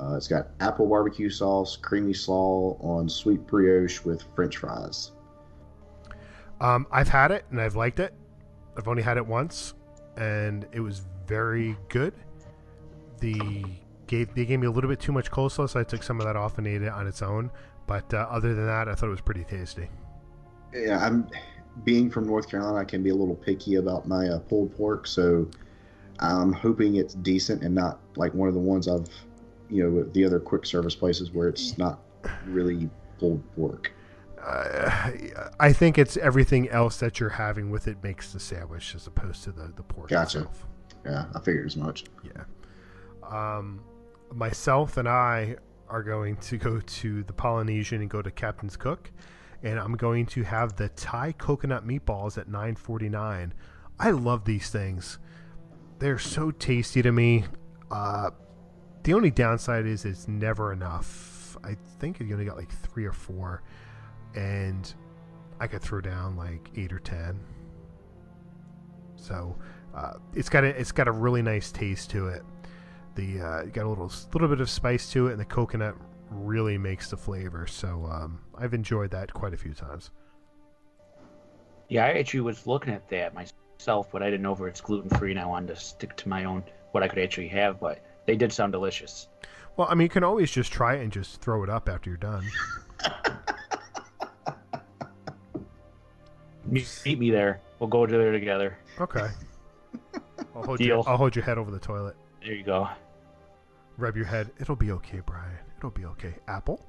Uh, 0.00 0.14
it's 0.16 0.28
got 0.28 0.48
apple 0.60 0.86
barbecue 0.86 1.28
sauce, 1.30 1.76
creamy 1.76 2.14
slaw 2.14 2.76
on 2.80 3.08
sweet 3.08 3.46
brioche 3.46 4.04
with 4.04 4.22
French 4.34 4.56
fries. 4.58 5.10
Um, 6.60 6.86
I've 6.90 7.08
had 7.08 7.30
it 7.30 7.44
and 7.50 7.60
I've 7.60 7.76
liked 7.76 8.00
it. 8.00 8.12
I've 8.76 8.88
only 8.88 9.02
had 9.02 9.16
it 9.16 9.26
once, 9.26 9.74
and 10.16 10.66
it 10.72 10.80
was 10.80 11.02
very 11.26 11.76
good. 11.88 12.14
The 13.20 13.64
gave 14.06 14.34
they 14.34 14.44
gave 14.44 14.60
me 14.60 14.66
a 14.66 14.70
little 14.70 14.88
bit 14.88 15.00
too 15.00 15.12
much 15.12 15.30
coleslaw, 15.30 15.68
so 15.68 15.80
I 15.80 15.84
took 15.84 16.02
some 16.02 16.20
of 16.20 16.26
that 16.26 16.36
off 16.36 16.58
and 16.58 16.66
ate 16.66 16.82
it 16.82 16.88
on 16.88 17.06
its 17.06 17.22
own. 17.22 17.50
But 17.86 18.12
uh, 18.14 18.26
other 18.30 18.54
than 18.54 18.66
that, 18.66 18.88
I 18.88 18.94
thought 18.94 19.06
it 19.06 19.10
was 19.10 19.20
pretty 19.20 19.44
tasty. 19.44 19.88
Yeah, 20.72 21.04
I'm 21.04 21.28
being 21.84 22.10
from 22.10 22.26
North 22.26 22.50
Carolina. 22.50 22.76
I 22.78 22.84
can 22.84 23.02
be 23.02 23.10
a 23.10 23.14
little 23.14 23.34
picky 23.34 23.76
about 23.76 24.06
my 24.06 24.28
uh, 24.28 24.38
pulled 24.40 24.76
pork, 24.76 25.06
so 25.06 25.48
I'm 26.20 26.52
hoping 26.52 26.96
it's 26.96 27.14
decent 27.14 27.62
and 27.62 27.74
not 27.74 28.00
like 28.16 28.34
one 28.34 28.48
of 28.48 28.54
the 28.54 28.60
ones 28.60 28.88
I've, 28.88 29.08
you 29.70 29.88
know, 29.88 30.02
the 30.12 30.24
other 30.24 30.40
quick 30.40 30.66
service 30.66 30.94
places 30.94 31.32
where 31.32 31.48
it's 31.48 31.78
not 31.78 32.00
really 32.46 32.88
pulled 33.18 33.42
pork. 33.56 33.92
Uh, 34.42 35.10
I 35.60 35.72
think 35.72 35.98
it's 35.98 36.16
everything 36.16 36.68
else 36.68 36.98
that 36.98 37.20
you're 37.20 37.28
having 37.28 37.70
with 37.70 37.88
it 37.88 38.02
makes 38.02 38.32
the 38.32 38.40
sandwich 38.40 38.94
as 38.94 39.06
opposed 39.06 39.44
to 39.44 39.52
the 39.52 39.72
the 39.76 39.82
pork 39.82 40.08
Gotcha. 40.10 40.38
itself. 40.38 40.66
Yeah, 41.04 41.26
I 41.34 41.40
figured 41.40 41.66
as 41.66 41.76
much. 41.76 42.04
Yeah. 42.22 42.44
Um, 43.28 43.80
myself 44.32 44.96
and 44.96 45.08
I 45.08 45.56
are 45.88 46.02
going 46.02 46.36
to 46.36 46.56
go 46.58 46.80
to 46.80 47.22
the 47.24 47.32
Polynesian 47.32 48.00
and 48.00 48.10
go 48.10 48.20
to 48.22 48.30
Captain's 48.30 48.76
Cook, 48.76 49.10
and 49.62 49.78
I'm 49.78 49.94
going 49.96 50.26
to 50.26 50.42
have 50.42 50.76
the 50.76 50.88
Thai 50.90 51.32
coconut 51.32 51.86
meatballs 51.86 52.36
at 52.38 52.48
9.49. 52.48 53.52
I 53.98 54.10
love 54.10 54.44
these 54.44 54.70
things. 54.70 55.18
They're 55.98 56.18
so 56.18 56.50
tasty 56.50 57.02
to 57.02 57.10
me. 57.10 57.44
Uh, 57.90 58.30
the 59.02 59.14
only 59.14 59.30
downside 59.30 59.86
is 59.86 60.04
it's 60.04 60.28
never 60.28 60.72
enough. 60.72 61.56
I 61.64 61.76
think 61.98 62.20
you 62.20 62.30
only 62.32 62.44
got 62.44 62.56
like 62.56 62.70
three 62.70 63.04
or 63.06 63.12
four, 63.12 63.62
and 64.34 64.92
I 65.60 65.66
could 65.66 65.82
throw 65.82 66.00
down 66.00 66.36
like 66.36 66.68
eight 66.76 66.92
or 66.92 66.98
ten. 66.98 67.40
So 69.16 69.56
uh, 69.94 70.14
it's 70.34 70.48
got 70.48 70.64
a 70.64 70.68
it's 70.68 70.92
got 70.92 71.08
a 71.08 71.12
really 71.12 71.42
nice 71.42 71.72
taste 71.72 72.10
to 72.10 72.28
it. 72.28 72.42
The 73.14 73.40
uh, 73.40 73.62
got 73.64 73.84
a 73.84 73.88
little 73.88 74.12
little 74.32 74.48
bit 74.48 74.60
of 74.60 74.70
spice 74.70 75.10
to 75.12 75.28
it, 75.28 75.32
and 75.32 75.40
the 75.40 75.44
coconut 75.44 75.96
really 76.30 76.78
makes 76.78 77.10
the 77.10 77.16
flavor. 77.16 77.66
So 77.66 78.08
um, 78.10 78.40
I've 78.56 78.74
enjoyed 78.74 79.10
that 79.10 79.32
quite 79.32 79.54
a 79.54 79.56
few 79.56 79.74
times. 79.74 80.10
Yeah, 81.88 82.04
I 82.04 82.10
actually 82.18 82.40
was 82.40 82.66
looking 82.66 82.92
at 82.92 83.08
that 83.08 83.34
myself, 83.34 84.10
but 84.12 84.22
I 84.22 84.26
didn't 84.26 84.42
know 84.42 84.52
if 84.52 84.60
it's 84.60 84.80
gluten 84.80 85.10
free, 85.10 85.30
and 85.30 85.40
I 85.40 85.46
wanted 85.46 85.68
to 85.68 85.76
stick 85.76 86.16
to 86.16 86.28
my 86.28 86.44
own 86.44 86.62
what 86.92 87.02
I 87.02 87.08
could 87.08 87.18
actually 87.18 87.48
have. 87.48 87.80
But 87.80 88.04
they 88.26 88.36
did 88.36 88.52
sound 88.52 88.72
delicious. 88.72 89.28
Well, 89.76 89.88
I 89.90 89.94
mean, 89.94 90.06
you 90.06 90.10
can 90.10 90.24
always 90.24 90.50
just 90.50 90.72
try 90.72 90.96
it 90.96 91.02
and 91.02 91.12
just 91.12 91.40
throw 91.40 91.62
it 91.62 91.70
up 91.70 91.88
after 91.88 92.10
you're 92.10 92.16
done. 92.16 92.44
Meet 96.70 97.18
me 97.18 97.30
there. 97.30 97.60
We'll 97.78 97.88
go 97.88 98.04
to 98.06 98.12
there 98.12 98.32
together. 98.32 98.78
Okay. 99.00 99.28
I'll 100.54 100.62
hold 100.62 100.78
Deal. 100.78 100.88
your 100.88 101.08
I'll 101.08 101.16
hold 101.16 101.34
your 101.34 101.44
head 101.44 101.58
over 101.58 101.70
the 101.70 101.78
toilet. 101.78 102.16
There 102.42 102.54
you 102.54 102.64
go. 102.64 102.88
Rub 103.96 104.16
your 104.16 104.26
head. 104.26 104.50
It'll 104.60 104.76
be 104.76 104.92
okay, 104.92 105.20
Brian. 105.24 105.58
It'll 105.78 105.90
be 105.90 106.04
okay. 106.04 106.34
Apple. 106.46 106.84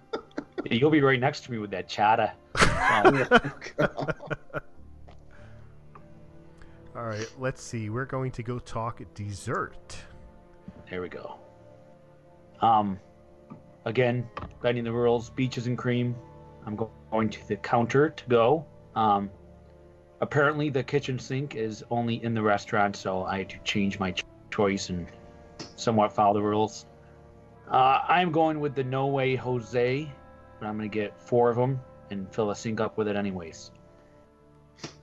You'll 0.70 0.90
be 0.90 1.00
right 1.00 1.20
next 1.20 1.44
to 1.44 1.52
me 1.52 1.58
with 1.58 1.70
that 1.70 1.88
chata. 1.88 2.32
Um, 2.86 3.26
All 6.96 7.04
right. 7.04 7.30
Let's 7.38 7.62
see. 7.62 7.90
We're 7.90 8.04
going 8.06 8.30
to 8.32 8.42
go 8.42 8.58
talk 8.58 9.02
dessert. 9.14 9.96
There 10.90 11.02
we 11.02 11.08
go. 11.08 11.36
Um, 12.60 12.98
again, 13.84 14.28
bending 14.62 14.84
the 14.84 14.92
rules, 14.92 15.30
beaches 15.30 15.66
and 15.66 15.76
cream. 15.76 16.14
I'm 16.64 16.76
go- 16.76 16.90
going 17.10 17.28
to 17.30 17.48
the 17.48 17.56
counter 17.56 18.10
to 18.10 18.24
go. 18.28 18.66
Um, 18.96 19.30
apparently 20.20 20.70
the 20.70 20.82
kitchen 20.82 21.18
sink 21.18 21.54
is 21.54 21.84
only 21.90 22.24
in 22.24 22.34
the 22.34 22.42
restaurant, 22.42 22.96
so 22.96 23.22
I 23.24 23.38
had 23.38 23.50
to 23.50 23.58
change 23.58 24.00
my 24.00 24.14
choice 24.50 24.88
and 24.88 25.06
somewhat 25.76 26.12
follow 26.12 26.34
the 26.34 26.42
rules. 26.42 26.86
Uh, 27.70 28.00
I'm 28.08 28.32
going 28.32 28.58
with 28.58 28.74
the 28.74 28.84
No 28.84 29.06
Way 29.06 29.36
Jose, 29.36 30.10
but 30.58 30.66
I'm 30.66 30.78
going 30.78 30.90
to 30.90 30.94
get 30.94 31.20
four 31.20 31.50
of 31.50 31.56
them 31.56 31.80
and 32.10 32.32
fill 32.32 32.50
a 32.50 32.56
sink 32.56 32.80
up 32.80 32.96
with 32.96 33.06
it 33.06 33.16
anyways. 33.16 33.70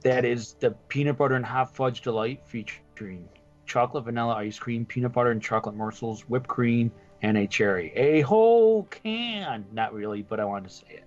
That 0.01 0.25
is 0.25 0.55
the 0.59 0.71
peanut 0.87 1.17
butter 1.17 1.35
and 1.35 1.45
hot 1.45 1.75
fudge 1.75 2.01
delight 2.01 2.41
featuring 2.45 3.27
chocolate 3.65 4.05
vanilla 4.05 4.35
ice 4.35 4.57
cream, 4.57 4.85
peanut 4.85 5.13
butter 5.13 5.31
and 5.31 5.41
chocolate 5.41 5.75
morsels, 5.75 6.21
whipped 6.21 6.47
cream, 6.47 6.91
and 7.21 7.37
a 7.37 7.47
cherry. 7.47 7.91
A 7.95 8.21
whole 8.21 8.83
can. 8.83 9.65
Not 9.71 9.93
really, 9.93 10.21
but 10.21 10.39
I 10.39 10.45
wanted 10.45 10.69
to 10.69 10.75
say 10.75 11.01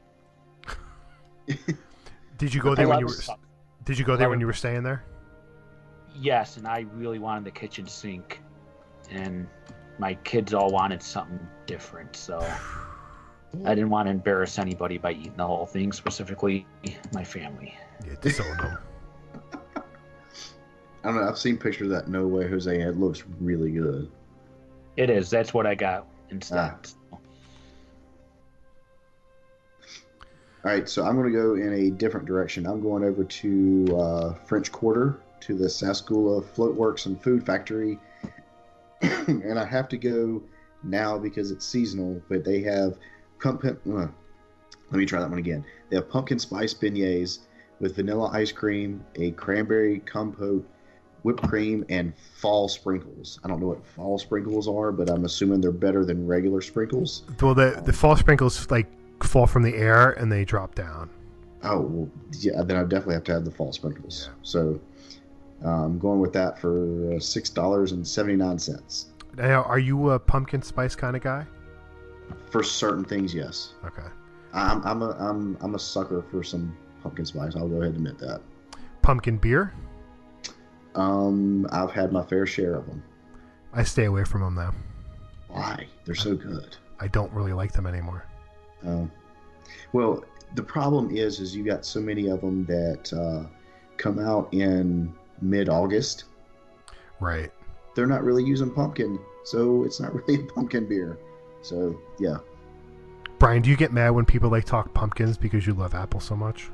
it. 1.49 1.77
Did 2.39 2.53
you 2.53 2.61
go 2.61 2.73
I 2.73 2.75
there 2.75 2.89
when 2.89 3.01
you 3.01 3.07
were? 3.07 3.13
stuff. 3.13 3.39
Did 3.85 3.99
you 3.99 4.05
go 4.05 4.17
there 4.17 4.27
Love 4.27 4.31
when 4.33 4.41
you 4.41 4.47
were 4.47 4.53
staying 4.53 4.83
there? 4.83 5.05
Yes, 6.19 6.57
and 6.57 6.67
I 6.67 6.87
really 6.95 7.19
wanted 7.19 7.45
the 7.45 7.51
kitchen 7.51 7.87
sink, 7.87 8.41
and 9.11 9.47
my 9.99 10.15
kids 10.15 10.55
all 10.55 10.71
wanted 10.71 11.03
something 11.03 11.39
different, 11.67 12.17
so 12.17 12.39
I 13.65 13.75
didn't 13.75 13.91
want 13.91 14.07
to 14.07 14.11
embarrass 14.11 14.59
anybody 14.59 14.99
by 14.99 15.13
eating 15.13 15.37
the 15.37 15.47
whole 15.47 15.67
thing, 15.67 15.93
specifically 15.93 16.67
my 17.13 17.25
family. 17.25 17.77
Yeah, 18.07 18.15
disown 18.21 18.57
them. 18.57 18.79
I 21.05 21.13
don't 21.13 21.17
know. 21.17 21.29
I've 21.29 21.39
seen 21.39 21.57
pictures 21.57 21.87
of 21.87 21.91
that 21.93 22.09
No 22.09 22.27
Way 22.27 22.49
Jose. 22.49 22.81
It 22.81 22.99
looks 22.99 23.25
really 23.41 23.71
good. 23.71 24.11
It 24.97 25.11
is. 25.11 25.31
That's 25.31 25.55
what 25.55 25.67
I 25.67 25.75
got 25.75 26.07
instead. 26.31 26.59
Ah. 26.59 26.77
All 30.67 30.73
right, 30.73 30.89
so 30.89 31.05
I'm 31.05 31.15
going 31.15 31.33
to 31.33 31.39
go 31.39 31.55
in 31.55 31.73
a 31.75 31.91
different 31.91 32.27
direction. 32.27 32.67
I'm 32.67 32.81
going 32.81 33.05
over 33.05 33.23
to 33.23 33.97
uh, 33.97 34.35
French 34.47 34.73
Quarter 34.73 35.21
to 35.43 35.55
the 35.55 35.67
Sassagoula 35.67 36.43
Floatworks 36.43 37.07
and 37.07 37.23
Food 37.23 37.47
Factory, 37.47 38.01
and 39.01 39.61
I 39.61 39.65
have 39.65 39.89
to 39.91 39.97
go 39.97 40.43
now 40.83 41.19
because 41.19 41.53
it's 41.53 41.65
seasonal. 41.65 42.21
But 42.29 42.45
they 42.45 42.63
have 42.63 42.99
pumpkin. 43.41 43.79
Uh, 43.89 44.09
let 44.91 44.99
me 44.99 45.07
try 45.07 45.21
that 45.21 45.31
one 45.31 45.39
again. 45.39 45.65
They 45.89 45.95
have 45.95 46.11
pumpkin 46.11 46.41
spice 46.41 46.75
beignets 46.75 47.39
with 47.79 47.95
vanilla 47.95 48.31
ice 48.33 48.51
cream, 48.51 49.05
a 49.15 49.31
cranberry 49.31 50.01
compote, 50.01 50.69
whipped 51.23 51.47
cream, 51.47 51.85
and 51.91 52.13
fall 52.39 52.69
sprinkles. 52.69 53.39
I 53.45 53.47
don't 53.47 53.61
know 53.61 53.69
what 53.69 53.87
fall 53.87 54.19
sprinkles 54.19 54.67
are, 54.67 54.91
but 54.91 55.11
I'm 55.11 55.27
assuming 55.27 55.61
they're 55.61 55.71
better 55.71 56.05
than 56.05 56.27
regular 56.27 56.61
sprinkles. 56.61 57.23
Well, 57.41 57.55
the 57.55 57.81
the 57.87 57.93
fall 57.93 58.17
sprinkles 58.17 58.69
like 58.69 58.89
fall 59.23 59.47
from 59.47 59.63
the 59.63 59.75
air 59.75 60.13
and 60.13 60.31
they 60.31 60.45
drop 60.45 60.75
down. 60.75 61.11
Oh, 61.63 61.81
well, 61.81 62.11
yeah, 62.39 62.63
then 62.63 62.77
I 62.77 62.83
definitely 62.83 63.15
have 63.15 63.25
to 63.25 63.33
have 63.33 63.45
the 63.45 63.51
fall 63.51 63.73
sprinkles. 63.73 64.31
So 64.43 64.81
uh, 65.65 65.85
I'm 65.85 65.99
going 65.99 66.21
with 66.21 66.33
that 66.35 66.59
for 66.59 66.79
uh, 66.79 67.19
$6.79. 67.19 69.07
Now, 69.37 69.63
are 69.65 69.79
you 69.79 70.11
a 70.11 70.19
pumpkin 70.19 70.63
spice 70.63 70.95
kind 70.95 71.17
of 71.17 71.23
guy? 71.23 71.47
For 72.51 72.63
certain 72.63 73.05
things, 73.05 73.35
yes. 73.35 73.75
Okay. 73.85 74.07
I'm, 74.53 74.83
I'm, 74.85 75.03
a, 75.03 75.11
I'm, 75.19 75.57
I'm 75.61 75.75
a 75.75 75.79
sucker 75.79 76.25
for 76.31 76.43
some 76.43 76.77
pumpkin 77.03 77.25
spice. 77.25 77.57
I'll 77.57 77.69
go 77.69 77.77
ahead 77.77 77.95
and 77.95 78.07
admit 78.07 78.19
that. 78.19 78.41
Pumpkin 79.03 79.39
beer? 79.39 79.73
Um, 80.95 81.67
I've 81.71 81.91
had 81.91 82.13
my 82.13 82.23
fair 82.23 82.47
share 82.47 82.75
of 82.75 82.87
them. 82.87 83.03
I 83.73 83.83
stay 83.83 84.05
away 84.05 84.25
from 84.25 84.41
them 84.41 84.55
though. 84.55 84.73
Why? 85.49 85.87
They're 86.05 86.15
so 86.15 86.35
good. 86.35 86.77
I 86.99 87.09
don't 87.09 87.33
really 87.33 87.53
like 87.53 87.73
them 87.73 87.87
anymore. 87.87 88.25
Um, 88.87 89.11
well, 89.93 90.25
the 90.55 90.63
problem 90.63 91.15
is, 91.15 91.41
is 91.41 91.55
you 91.55 91.65
got 91.65 91.85
so 91.85 92.01
many 92.01 92.29
of 92.29 92.41
them 92.41 92.65
that 92.67 93.13
uh, 93.13 93.49
come 93.97 94.19
out 94.19 94.49
in 94.53 95.13
mid-August. 95.43 96.25
Right. 97.21 97.51
They're 97.95 98.07
not 98.07 98.23
really 98.25 98.45
using 98.45 98.71
pumpkin, 98.71 99.19
so 99.45 99.85
it's 99.85 100.01
not 100.01 100.15
really 100.29 100.43
a 100.43 100.47
pumpkin 100.47 100.87
beer. 100.87 101.19
So 101.63 102.01
yeah, 102.19 102.37
Brian, 103.39 103.61
do 103.61 103.69
you 103.69 103.77
get 103.77 103.93
mad 103.93 104.11
when 104.11 104.25
people 104.25 104.49
like 104.49 104.65
talk 104.65 104.95
pumpkins 104.95 105.37
because 105.37 105.67
you 105.67 105.75
love 105.75 105.95
apple 105.95 106.21
so 106.21 106.35
much? 106.35 106.71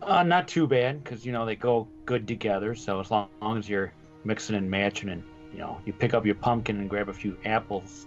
Uh, 0.00 0.22
not 0.22 0.48
too 0.48 0.66
bad, 0.66 1.04
because, 1.04 1.26
you 1.26 1.32
know, 1.32 1.44
they 1.44 1.54
go 1.54 1.86
good 2.06 2.26
together, 2.26 2.74
so 2.74 3.00
as 3.00 3.10
long, 3.10 3.28
long 3.42 3.58
as 3.58 3.68
you're 3.68 3.92
mixing 4.24 4.56
and 4.56 4.68
matching 4.68 5.10
and, 5.10 5.22
you 5.52 5.58
know, 5.58 5.78
you 5.84 5.92
pick 5.92 6.14
up 6.14 6.24
your 6.24 6.34
pumpkin 6.34 6.78
and 6.80 6.88
grab 6.88 7.10
a 7.10 7.12
few 7.12 7.36
apples 7.44 8.06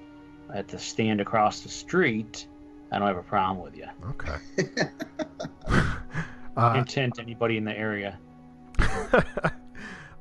at 0.53 0.67
the 0.67 0.79
stand 0.79 1.21
across 1.21 1.59
the 1.59 1.69
street, 1.69 2.47
I 2.93 2.99
don't 2.99 3.07
have 3.07 3.17
a 3.17 3.23
problem 3.23 3.63
with 3.65 3.75
you. 3.75 3.87
Okay. 4.11 4.35
uh, 6.57 6.73
Intent 6.77 7.17
anybody 7.19 7.57
in 7.57 7.65
the 7.65 7.75
area. 7.75 8.19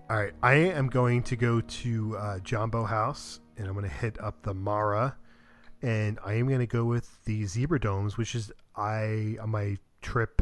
all 0.08 0.16
right, 0.16 0.32
I 0.42 0.54
am 0.54 0.88
going 0.88 1.22
to 1.24 1.36
go 1.36 1.60
to 1.60 2.16
uh, 2.16 2.38
Jambo 2.38 2.84
House 2.84 3.40
and 3.58 3.66
I'm 3.66 3.74
going 3.74 3.84
to 3.84 3.94
hit 3.94 4.18
up 4.22 4.42
the 4.42 4.54
Mara, 4.54 5.14
and 5.82 6.18
I 6.24 6.32
am 6.34 6.48
going 6.48 6.60
to 6.60 6.66
go 6.66 6.86
with 6.86 7.22
the 7.26 7.44
Zebra 7.44 7.78
Domes, 7.78 8.16
which 8.16 8.34
is 8.34 8.50
I 8.74 9.36
on 9.42 9.50
my 9.50 9.76
trip 10.00 10.40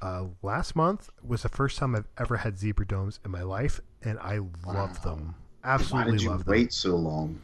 uh, 0.00 0.26
last 0.42 0.76
month 0.76 1.10
was 1.24 1.42
the 1.42 1.48
first 1.48 1.76
time 1.76 1.96
I've 1.96 2.08
ever 2.18 2.36
had 2.36 2.56
Zebra 2.56 2.86
Domes 2.86 3.18
in 3.24 3.32
my 3.32 3.42
life, 3.42 3.80
and 4.02 4.16
I 4.20 4.38
love 4.64 5.02
them. 5.02 5.34
Absolutely 5.64 5.64
why 5.64 5.72
Absolutely 5.74 6.12
did 6.12 6.22
you 6.22 6.30
love 6.30 6.44
them. 6.44 6.52
wait 6.52 6.72
so 6.72 6.94
long? 6.94 7.40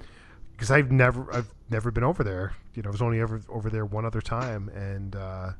because 0.52 0.70
I've 0.72 0.90
never 0.90 1.32
I've 1.32 1.52
never 1.70 1.90
been 1.90 2.04
over 2.04 2.24
there. 2.24 2.52
You 2.74 2.82
know, 2.82 2.88
I 2.88 2.92
was 2.92 3.02
only 3.02 3.20
ever 3.20 3.40
over 3.48 3.70
there 3.70 3.84
one 3.84 4.04
other 4.04 4.20
time, 4.20 4.68
and 4.70 5.14
uh, 5.16 5.50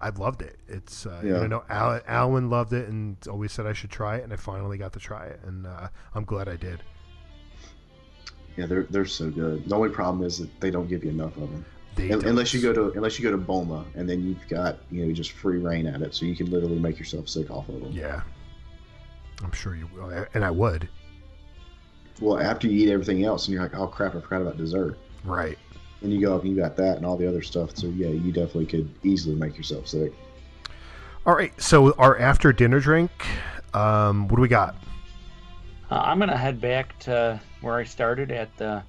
I 0.00 0.08
loved 0.10 0.42
it. 0.42 0.58
It's 0.68 1.06
uh, 1.06 1.20
Yeah. 1.24 1.42
you 1.42 1.48
know 1.48 1.64
Al- 1.68 2.00
Alwyn 2.06 2.50
loved 2.50 2.72
it 2.72 2.88
and 2.88 3.16
always 3.28 3.52
said 3.52 3.66
I 3.66 3.72
should 3.72 3.90
try 3.90 4.16
it, 4.16 4.24
and 4.24 4.32
I 4.32 4.36
finally 4.36 4.78
got 4.78 4.92
to 4.94 4.98
try 5.00 5.26
it, 5.26 5.40
and 5.44 5.66
uh, 5.66 5.88
I'm 6.14 6.24
glad 6.24 6.48
I 6.48 6.56
did. 6.56 6.82
Yeah, 8.56 8.66
they're 8.66 8.84
they're 8.84 9.04
so 9.04 9.30
good. 9.30 9.68
The 9.68 9.74
only 9.76 9.90
problem 9.90 10.26
is 10.26 10.38
that 10.38 10.60
they 10.60 10.70
don't 10.70 10.88
give 10.88 11.04
you 11.04 11.10
enough 11.10 11.36
of 11.36 11.50
them. 11.50 11.64
Un- 11.98 12.24
unless 12.26 12.54
you 12.54 12.60
go 12.62 12.72
to 12.72 12.92
unless 12.96 13.18
you 13.18 13.24
go 13.24 13.30
to 13.32 13.36
Boma, 13.36 13.84
and 13.94 14.08
then 14.08 14.22
you've 14.22 14.46
got 14.48 14.78
you 14.90 15.04
know 15.06 15.12
just 15.12 15.32
free 15.32 15.58
reign 15.58 15.86
at 15.86 16.02
it, 16.02 16.14
so 16.14 16.26
you 16.26 16.36
can 16.36 16.50
literally 16.50 16.78
make 16.78 16.98
yourself 16.98 17.28
sick 17.28 17.50
off 17.50 17.68
of 17.68 17.80
them. 17.80 17.92
Yeah, 17.92 18.22
I'm 19.42 19.52
sure 19.52 19.74
you 19.76 19.88
will, 19.94 20.10
and 20.34 20.44
I 20.44 20.50
would. 20.50 20.88
Well, 22.20 22.38
after 22.40 22.66
you 22.66 22.84
eat 22.86 22.92
everything 22.92 23.24
else, 23.24 23.46
and 23.46 23.54
you're 23.54 23.62
like, 23.62 23.76
oh 23.76 23.86
crap, 23.86 24.16
I 24.16 24.20
forgot 24.20 24.42
about 24.42 24.56
dessert. 24.56 24.98
Right. 25.24 25.58
And 26.02 26.12
you 26.12 26.20
go 26.20 26.36
up 26.36 26.42
and 26.42 26.50
you 26.50 26.56
got 26.56 26.76
that 26.76 26.96
and 26.96 27.06
all 27.06 27.16
the 27.16 27.26
other 27.26 27.42
stuff. 27.42 27.76
So 27.76 27.88
yeah, 27.88 28.08
you 28.08 28.32
definitely 28.32 28.66
could 28.66 28.88
easily 29.02 29.34
make 29.34 29.56
yourself 29.56 29.88
sick. 29.88 30.12
All 31.26 31.34
right. 31.34 31.58
So 31.60 31.92
our 31.98 32.18
after 32.18 32.52
dinner 32.52 32.80
drink. 32.80 33.10
Um, 33.74 34.28
what 34.28 34.36
do 34.36 34.42
we 34.42 34.48
got? 34.48 34.76
Uh, 35.90 35.96
I'm 35.96 36.18
gonna 36.18 36.36
head 36.36 36.60
back 36.60 36.98
to 37.00 37.40
where 37.60 37.74
I 37.74 37.84
started 37.84 38.30
at 38.30 38.56
the 38.56 38.82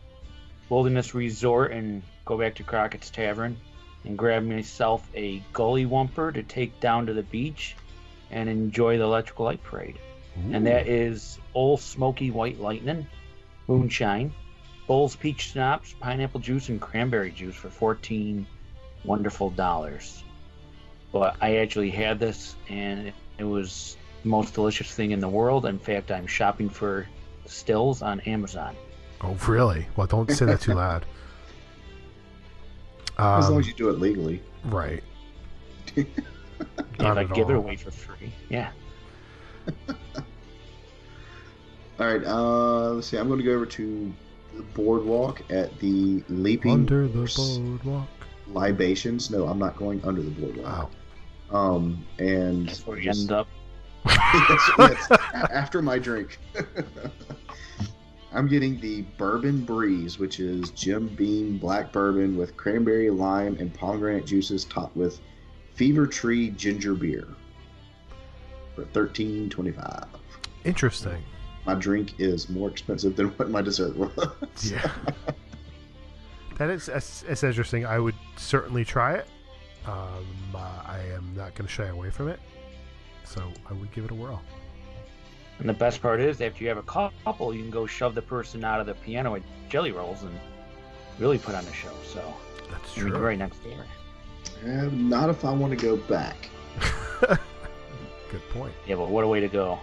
Wilderness 0.69 1.13
Resort 1.15 1.71
and 1.71 2.03
go 2.25 2.37
back 2.37 2.55
to 2.55 2.63
Crockett's 2.63 3.09
Tavern 3.09 3.57
and 4.05 4.17
grab 4.17 4.43
myself 4.43 5.07
a 5.15 5.43
gully 5.51 5.85
wumper 5.85 6.33
to 6.33 6.43
take 6.43 6.79
down 6.79 7.05
to 7.07 7.13
the 7.13 7.23
beach 7.23 7.75
and 8.31 8.47
enjoy 8.47 8.97
the 8.97 9.03
electrical 9.03 9.45
light 9.45 9.63
parade. 9.63 9.99
And 10.51 10.65
that 10.67 10.87
is 10.87 11.37
Old 11.53 11.81
Smoky 11.81 12.31
White 12.31 12.61
Lightning, 12.61 13.05
Moonshine, 13.67 14.33
Bols 14.89 15.17
Peach 15.17 15.51
Schnapps, 15.51 15.93
Pineapple 15.99 16.39
Juice, 16.39 16.69
and 16.69 16.81
Cranberry 16.81 17.31
Juice 17.31 17.55
for 17.55 17.69
14 17.69 18.45
wonderful 19.05 19.51
dollars. 19.51 20.23
But 21.11 21.35
I 21.41 21.57
actually 21.57 21.91
had 21.91 22.19
this 22.19 22.55
and 22.67 23.13
it 23.37 23.43
was 23.43 23.95
the 24.23 24.29
most 24.29 24.53
delicious 24.55 24.91
thing 24.93 25.11
in 25.11 25.19
the 25.19 25.29
world. 25.29 25.65
In 25.67 25.77
fact, 25.79 26.11
I'm 26.11 26.25
shopping 26.27 26.69
for 26.69 27.07
stills 27.45 28.01
on 28.01 28.19
Amazon. 28.21 28.75
Oh, 29.21 29.37
really? 29.47 29.87
Well, 29.95 30.07
don't 30.07 30.29
say 30.31 30.45
that 30.45 30.61
too 30.61 30.73
loud. 30.75 31.05
As 33.17 33.45
long 33.45 33.53
Um, 33.57 33.59
as 33.59 33.67
you 33.67 33.73
do 33.73 33.89
it 33.89 33.99
legally. 33.99 34.41
right. 34.65 35.03
if 35.95 36.07
Not 36.99 37.17
I 37.17 37.23
at 37.23 37.33
give 37.33 37.49
it 37.49 37.55
away 37.55 37.75
for 37.75 37.91
free. 37.91 38.31
Yeah. 38.49 38.71
All 41.99 42.05
right. 42.07 42.23
Uh, 42.23 42.91
let's 42.91 43.07
see. 43.07 43.17
I'm 43.17 43.27
going 43.27 43.39
to 43.39 43.45
go 43.45 43.51
over 43.53 43.65
to 43.65 44.05
the 44.07 44.13
boardwalk 44.73 45.41
at 45.51 45.77
the 45.79 46.23
Leaping 46.29 46.71
Under 46.71 47.07
the 47.07 47.31
boardwalk. 47.35 48.07
Libations. 48.47 49.29
No, 49.29 49.45
I'm 49.47 49.59
not 49.59 49.75
going 49.75 50.03
under 50.03 50.21
the 50.21 50.31
boardwalk. 50.31 50.91
Wow. 51.51 51.75
Um, 51.75 52.05
and 52.19 52.67
That's 52.67 52.85
where 52.85 52.99
you 52.99 53.09
end 53.09 53.31
up. 53.31 53.47
yes, 54.05 54.71
yes, 54.79 55.11
after 55.33 55.81
my 55.81 55.99
drink. 55.99 56.39
I'm 58.31 58.47
getting 58.47 58.79
the 58.79 59.01
Bourbon 59.17 59.65
Breeze, 59.65 60.19
which 60.19 60.39
is 60.39 60.69
Jim 60.71 61.07
Beam 61.07 61.57
black 61.57 61.91
bourbon 61.91 62.37
with 62.37 62.55
cranberry, 62.55 63.09
lime, 63.09 63.57
and 63.59 63.73
pomegranate 63.73 64.25
juices 64.27 64.65
topped 64.65 64.95
with 64.95 65.19
Fever 65.73 66.05
Tree 66.05 66.51
ginger 66.51 66.93
beer 66.93 67.27
for 68.75 68.85
thirteen 68.85 69.49
twenty 69.49 69.71
five. 69.71 70.05
Interesting. 70.63 71.23
My 71.69 71.75
drink 71.75 72.15
is 72.19 72.49
more 72.49 72.67
expensive 72.67 73.15
than 73.15 73.27
what 73.37 73.51
my 73.51 73.61
dessert 73.61 73.95
was. 73.95 74.71
Yeah. 74.71 74.91
that 76.57 76.71
is 76.71 76.87
that's, 76.87 77.21
that's 77.21 77.43
interesting. 77.43 77.85
I 77.85 77.99
would 77.99 78.15
certainly 78.37 78.83
try 78.83 79.13
it. 79.13 79.27
Um, 79.85 80.25
uh, 80.55 80.57
I 80.57 81.01
am 81.13 81.31
not 81.35 81.53
going 81.53 81.67
to 81.67 81.71
shy 81.71 81.85
away 81.85 82.09
from 82.09 82.27
it. 82.27 82.39
So 83.23 83.43
I 83.69 83.73
would 83.73 83.91
give 83.91 84.03
it 84.03 84.09
a 84.09 84.15
whirl. 84.15 84.41
And 85.59 85.69
the 85.69 85.73
best 85.73 86.01
part 86.01 86.19
is, 86.19 86.41
after 86.41 86.63
you 86.63 86.69
have 86.69 86.79
a 86.79 86.83
couple, 86.83 87.53
you 87.53 87.61
can 87.61 87.69
go 87.69 87.85
shove 87.85 88.15
the 88.15 88.21
person 88.23 88.63
out 88.63 88.79
of 88.79 88.87
the 88.87 88.95
piano 88.95 89.33
with 89.33 89.43
jelly 89.69 89.91
rolls 89.91 90.23
and 90.23 90.39
really 91.19 91.37
put 91.37 91.53
on 91.53 91.63
a 91.65 91.73
show. 91.73 91.93
So 92.03 92.33
That's 92.71 92.97
I 92.97 93.01
mean, 93.01 93.11
true. 93.11 93.19
right 93.19 93.37
next 93.37 93.59
door. 93.63 93.85
Uh, 94.65 94.89
not 94.91 95.29
if 95.29 95.45
I 95.45 95.51
want 95.53 95.77
to 95.77 95.85
go 95.85 95.97
back. 95.97 96.49
Good 97.19 98.49
point. 98.49 98.73
Yeah, 98.87 98.95
but 98.95 99.09
what 99.09 99.23
a 99.23 99.27
way 99.27 99.39
to 99.39 99.47
go. 99.47 99.79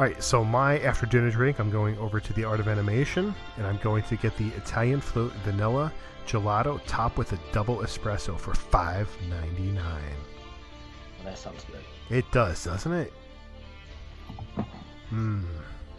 All 0.00 0.06
right, 0.06 0.22
so 0.22 0.42
my 0.42 0.78
after 0.78 1.04
dinner 1.04 1.30
drink, 1.30 1.58
I'm 1.58 1.70
going 1.70 1.98
over 1.98 2.20
to 2.20 2.32
the 2.32 2.42
Art 2.42 2.58
of 2.58 2.68
Animation, 2.68 3.34
and 3.58 3.66
I'm 3.66 3.76
going 3.82 4.02
to 4.04 4.16
get 4.16 4.34
the 4.38 4.48
Italian 4.56 4.98
float 4.98 5.30
vanilla 5.44 5.92
gelato 6.26 6.80
topped 6.86 7.18
with 7.18 7.34
a 7.34 7.38
double 7.52 7.80
espresso 7.80 8.38
for 8.38 8.54
five 8.54 9.14
ninety 9.28 9.70
nine. 9.70 10.16
Well, 11.18 11.26
that 11.26 11.36
sounds 11.36 11.64
good. 11.64 11.84
It 12.08 12.24
does, 12.32 12.64
doesn't 12.64 12.90
it? 12.90 13.12
Hmm. 15.10 15.44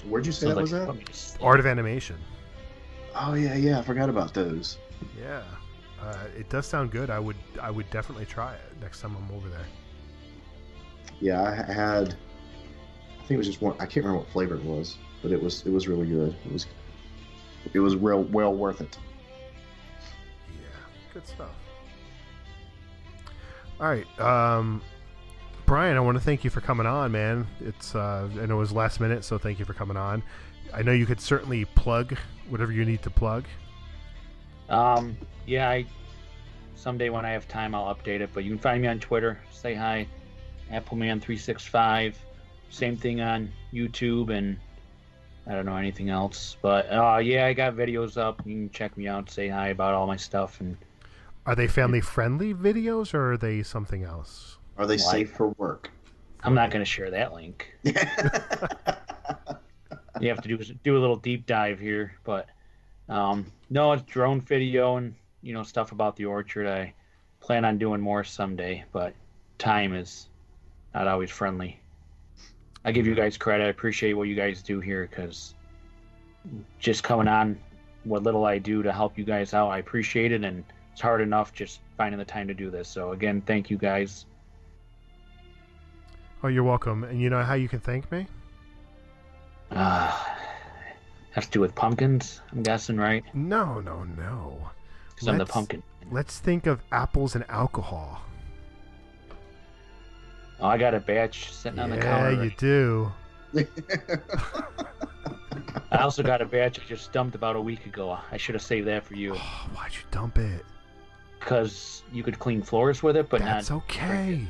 Where'd 0.10 0.26
you 0.26 0.32
say 0.32 0.48
Sounds 0.48 0.56
that 0.56 0.62
was 0.62 0.74
at? 0.74 0.88
something 0.88 1.06
to 1.06 1.14
sleep. 1.14 1.44
Art 1.44 1.60
of 1.60 1.68
Animation. 1.68 2.18
Oh 3.14 3.36
yeah, 3.36 3.54
yeah. 3.54 3.78
I 3.78 3.84
forgot 3.84 4.10
about 4.10 4.34
those. 4.34 4.80
Yeah, 5.16 5.44
uh, 6.02 6.26
it 6.36 6.50
does 6.50 6.66
sound 6.66 6.90
good. 6.90 7.12
I 7.12 7.20
would, 7.20 7.38
I 7.62 7.70
would 7.70 7.88
definitely 7.92 8.26
try 8.26 8.56
it 8.56 8.82
next 8.82 9.02
time 9.02 9.16
I'm 9.16 9.38
over 9.38 9.48
there. 9.48 9.68
Yeah, 11.20 11.44
I 11.44 11.72
had. 11.72 12.16
I 13.22 13.24
think 13.24 13.36
it 13.36 13.38
was 13.38 13.48
just 13.48 13.62
one. 13.62 13.76
I 13.80 13.86
can't 13.86 13.98
remember 13.98 14.20
what 14.20 14.30
flavor 14.30 14.56
it 14.56 14.64
was, 14.64 14.98
but 15.22 15.32
it 15.32 15.42
was 15.42 15.64
it 15.66 15.72
was 15.72 15.88
really 15.88 16.08
good. 16.08 16.36
It 16.44 16.52
was 16.52 16.66
it 17.72 17.80
was 17.80 17.96
real 17.96 18.24
well 18.24 18.54
worth 18.54 18.82
it. 18.82 18.98
Yeah, 20.50 20.68
good 21.14 21.28
stuff. 21.28 21.52
All 23.80 23.88
right, 23.88 24.20
um, 24.20 24.82
Brian, 25.68 25.98
I 25.98 26.00
want 26.00 26.18
to 26.18 26.24
thank 26.24 26.44
you 26.44 26.50
for 26.50 26.62
coming 26.62 26.88
on, 26.88 27.12
man. 27.12 27.48
It's 27.60 27.94
uh, 27.94 28.28
I 28.42 28.46
know 28.48 28.56
it 28.56 28.60
was 28.60 28.72
last 28.72 29.00
minute, 29.00 29.24
so 29.24 29.38
thank 29.38 29.60
you 29.60 29.66
for 29.66 29.74
coming 29.74 29.98
on. 29.98 30.24
I 30.74 30.82
know 30.82 30.92
you 30.92 31.06
could 31.06 31.22
certainly 31.22 31.66
plug 31.66 32.18
whatever 32.50 32.72
you 32.72 32.86
need 32.86 33.04
to 33.04 33.12
plug. 33.12 33.46
Um, 34.68 35.16
yeah, 35.46 35.70
I 35.70 35.86
someday 36.74 37.10
when 37.10 37.24
I 37.24 37.30
have 37.30 37.48
time, 37.48 37.76
I'll 37.76 37.94
update 37.94 38.22
it. 38.22 38.32
But 38.34 38.46
you 38.46 38.50
can 38.50 38.60
find 38.60 38.82
me 38.82 38.88
on 38.88 39.00
Twitter. 39.00 39.40
Say 39.52 39.76
hi, 39.76 40.08
Appleman365. 40.72 42.16
Same 42.72 42.98
thing 42.98 43.22
on 43.22 43.52
YouTube 43.72 44.36
and 44.36 44.58
I 45.46 45.54
don't 45.54 45.66
know 45.66 45.76
anything 45.76 46.10
else. 46.10 46.56
But 46.62 46.92
uh, 46.92 47.20
yeah, 47.22 47.46
I 47.46 47.54
got 47.54 47.76
videos 47.76 48.18
up. 48.18 48.42
You 48.46 48.54
can 48.56 48.70
check 48.72 48.98
me 48.98 49.08
out. 49.08 49.30
Say 49.30 49.50
hi 49.50 49.68
about 49.68 49.94
all 49.94 50.08
my 50.08 50.16
stuff 50.16 50.62
and 50.62 50.78
Are 51.46 51.54
they 51.54 51.68
family 51.68 52.02
friendly 52.02 52.54
videos 52.54 53.14
or 53.14 53.34
are 53.34 53.38
they 53.38 53.62
something 53.62 54.04
else? 54.04 54.58
Are 54.78 54.88
they 54.88 54.96
Well, 54.96 55.12
safe 55.12 55.32
for 55.32 55.50
work? 55.58 55.92
I'm 56.44 56.56
not 56.56 56.72
going 56.72 56.82
to 56.82 56.90
share 56.90 57.12
that 57.12 57.34
link. 57.34 57.76
you 57.84 57.94
have 60.30 60.42
to 60.42 60.48
do 60.48 60.58
do 60.84 60.98
a 60.98 61.02
little 61.02 61.18
deep 61.18 61.46
dive 61.46 61.80
here, 61.80 62.16
but 62.24 62.48
um, 63.10 63.52
no, 63.70 63.92
it's 63.92 64.04
drone 64.04 64.40
video 64.42 64.96
and 64.96 65.14
you 65.42 65.54
know 65.54 65.64
stuff 65.64 65.92
about 65.92 66.16
the 66.16 66.26
orchard. 66.26 66.68
I 66.68 66.94
plan 67.42 67.66
on 67.66 67.78
doing 67.78 68.00
more 68.00 68.24
someday, 68.24 68.86
but 68.94 69.14
time 69.58 69.94
is 69.94 70.30
not 70.94 71.08
always 71.08 71.30
friendly. 71.30 71.81
I 72.84 72.92
give 72.92 73.06
you 73.06 73.16
guys 73.16 73.38
credit. 73.38 73.66
I 73.66 73.68
appreciate 73.68 74.14
what 74.14 74.28
you 74.28 74.36
guys 74.36 74.62
do 74.62 74.80
here 74.80 75.08
because 75.10 75.54
just 76.80 77.04
coming 77.04 77.28
on 77.28 77.60
what 78.04 78.24
little 78.24 78.46
I 78.46 78.58
do 78.58 78.82
to 78.84 78.92
help 78.92 79.18
you 79.18 79.24
guys 79.24 79.54
out, 79.54 79.70
I 79.70 79.78
appreciate 79.78 80.32
it, 80.32 80.44
and 80.44 80.64
it's 80.92 81.02
hard 81.02 81.22
enough 81.22 81.54
just 81.54 81.82
finding 81.98 82.18
the 82.18 82.26
time 82.26 82.48
to 82.48 82.54
do 82.54 82.72
this. 82.72 82.88
So 82.88 83.12
again, 83.12 83.42
thank 83.42 83.70
you 83.70 83.78
guys. 83.78 84.26
Oh, 86.44 86.48
you're 86.48 86.64
welcome. 86.64 87.04
And 87.04 87.22
you 87.22 87.30
know 87.30 87.44
how 87.44 87.54
you 87.54 87.70
can 87.70 87.80
thank 87.80 88.12
me? 88.12 88.26
Uh, 89.70 90.12
has 91.32 91.46
to 91.46 91.52
do 91.52 91.60
with 91.60 91.76
pumpkins, 91.76 92.42
I'm 92.52 92.64
guessing, 92.64 92.98
right? 92.98 93.24
No, 93.36 93.80
no, 93.80 94.04
no. 94.04 94.70
Because 95.10 95.28
I'm 95.28 95.38
the 95.38 95.46
pumpkin. 95.46 95.84
Let's 96.10 96.40
think 96.40 96.66
of 96.66 96.82
apples 96.92 97.36
and 97.36 97.46
alcohol. 97.48 98.24
Oh, 100.62 100.68
I 100.68 100.78
got 100.78 100.94
a 100.94 101.00
batch 101.00 101.52
sitting 101.52 101.80
on 101.80 101.90
the 101.90 101.98
counter. 101.98 102.32
yeah, 102.34 102.44
you 102.44 102.52
do. 102.58 103.12
I 105.92 105.98
also 105.98 106.24
got 106.24 106.42
a 106.42 106.46
batch 106.46 106.80
I 106.80 106.84
just 106.88 107.12
dumped 107.12 107.36
about 107.36 107.56
a 107.56 107.62
week 107.62 107.86
ago. 107.86 108.18
I 108.32 108.38
should 108.38 108.56
have 108.56 108.62
saved 108.62 108.88
that 108.88 109.04
for 109.04 109.16
you 109.16 109.34
Oh, 109.36 109.70
why'd 109.74 109.92
you 109.94 110.02
dump 110.12 110.38
it? 110.38 110.66
because 111.40 112.04
you 112.14 112.22
could 112.24 112.38
clean 112.38 112.62
floors 112.62 113.02
with 113.02 113.18
it, 113.18 113.28
but 113.30 113.42
That's 113.42 113.72
not. 113.72 113.78
okay. 113.78 114.46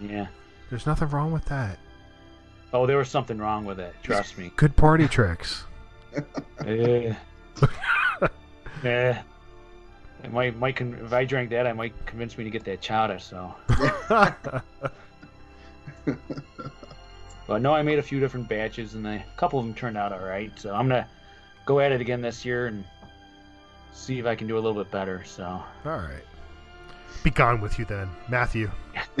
Yeah. 0.00 0.26
There's 0.68 0.84
nothing 0.86 1.08
wrong 1.08 1.32
with 1.32 1.46
that. 1.46 1.78
Oh, 2.74 2.86
there 2.86 2.98
was 2.98 3.08
something 3.08 3.38
wrong 3.38 3.64
with 3.64 3.80
it. 3.80 3.94
Trust 4.02 4.36
me. 4.36 4.52
Good 4.56 4.76
party 4.76 5.08
tricks. 5.08 5.64
Eh. 6.66 7.14
It 10.22 10.32
might, 10.32 10.56
might 10.58 10.76
con- 10.76 10.98
if 11.04 11.12
I 11.12 11.24
drank 11.26 11.50
that, 11.50 11.66
I 11.66 11.72
might 11.74 11.92
convince 12.06 12.36
me 12.38 12.44
to 12.44 12.50
get 12.50 12.64
that 12.64 12.80
chowder. 12.80 13.18
So, 13.18 13.54
but 17.46 17.62
no, 17.62 17.74
I 17.74 17.82
made 17.82 17.98
a 17.98 18.02
few 18.02 18.20
different 18.20 18.48
batches, 18.48 18.94
and 18.94 19.06
a 19.06 19.24
couple 19.36 19.58
of 19.58 19.64
them 19.64 19.74
turned 19.74 19.96
out 19.96 20.12
all 20.12 20.24
right. 20.26 20.52
So 20.58 20.74
I'm 20.74 20.88
gonna 20.88 21.08
go 21.66 21.80
at 21.80 21.92
it 21.92 22.00
again 22.00 22.20
this 22.20 22.44
year 22.44 22.66
and 22.66 22.84
see 23.92 24.18
if 24.18 24.26
I 24.26 24.34
can 24.34 24.46
do 24.46 24.56
a 24.56 24.60
little 24.60 24.82
bit 24.82 24.90
better. 24.90 25.24
So, 25.24 25.44
All 25.44 25.64
right. 25.84 26.24
Be 27.22 27.30
gone 27.30 27.60
with 27.60 27.78
you 27.78 27.84
then, 27.84 28.10
Matthew. 28.28 28.70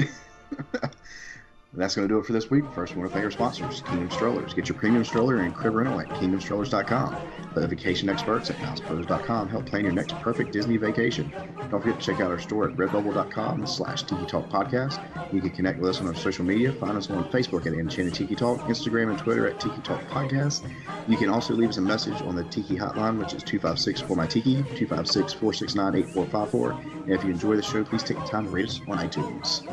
And 1.74 1.82
that's 1.82 1.96
going 1.96 2.06
to 2.06 2.14
do 2.14 2.20
it 2.20 2.24
for 2.24 2.32
this 2.32 2.50
week. 2.50 2.64
First, 2.72 2.94
we 2.94 3.00
want 3.00 3.10
to 3.10 3.14
thank 3.14 3.24
our 3.24 3.32
sponsors, 3.32 3.82
Kingdom 3.82 4.08
Strollers. 4.08 4.54
Get 4.54 4.68
your 4.68 4.78
premium 4.78 5.04
stroller 5.04 5.38
and 5.38 5.52
crib 5.52 5.74
rental 5.74 5.98
at 5.98 6.08
kingdomstrollers.com. 6.08 7.16
The 7.54 7.66
vacation 7.66 8.08
experts 8.08 8.48
at 8.50 8.56
mousepros.com 8.56 9.48
help 9.48 9.66
plan 9.66 9.84
your 9.84 9.92
next 9.92 10.14
perfect 10.16 10.52
Disney 10.52 10.76
vacation. 10.76 11.32
Don't 11.70 11.80
forget 11.80 11.98
to 11.98 12.06
check 12.06 12.20
out 12.20 12.30
our 12.30 12.38
store 12.38 12.70
at 12.70 12.76
redbubble.com 12.76 13.66
slash 13.66 14.04
Tiki 14.04 14.24
Talk 14.26 14.48
Podcast. 14.48 15.04
You 15.32 15.40
can 15.40 15.50
connect 15.50 15.80
with 15.80 15.90
us 15.90 16.00
on 16.00 16.06
our 16.06 16.14
social 16.14 16.44
media. 16.44 16.72
Find 16.72 16.96
us 16.96 17.10
on 17.10 17.24
Facebook 17.30 17.66
at 17.66 17.72
Enchanted 17.72 18.14
Tiki 18.14 18.36
Talk, 18.36 18.60
Instagram 18.62 19.10
and 19.10 19.18
Twitter 19.18 19.48
at 19.48 19.58
Tiki 19.58 19.80
Talk 19.82 20.00
Podcast. 20.08 20.68
You 21.08 21.16
can 21.16 21.28
also 21.28 21.54
leave 21.54 21.70
us 21.70 21.76
a 21.78 21.80
message 21.80 22.20
on 22.22 22.36
the 22.36 22.44
Tiki 22.44 22.76
Hotline, 22.76 23.18
which 23.18 23.34
is 23.34 23.42
256 23.42 24.00
for 24.00 24.16
my 24.16 24.26
Tiki, 24.26 24.54
256 24.54 25.32
469 25.32 25.94
8454. 25.96 26.70
And 27.04 27.10
if 27.10 27.24
you 27.24 27.30
enjoy 27.30 27.56
the 27.56 27.62
show, 27.62 27.84
please 27.84 28.02
take 28.02 28.18
the 28.18 28.26
time 28.26 28.44
to 28.44 28.50
rate 28.50 28.66
us 28.68 28.80
on 28.88 28.98
iTunes. 28.98 29.64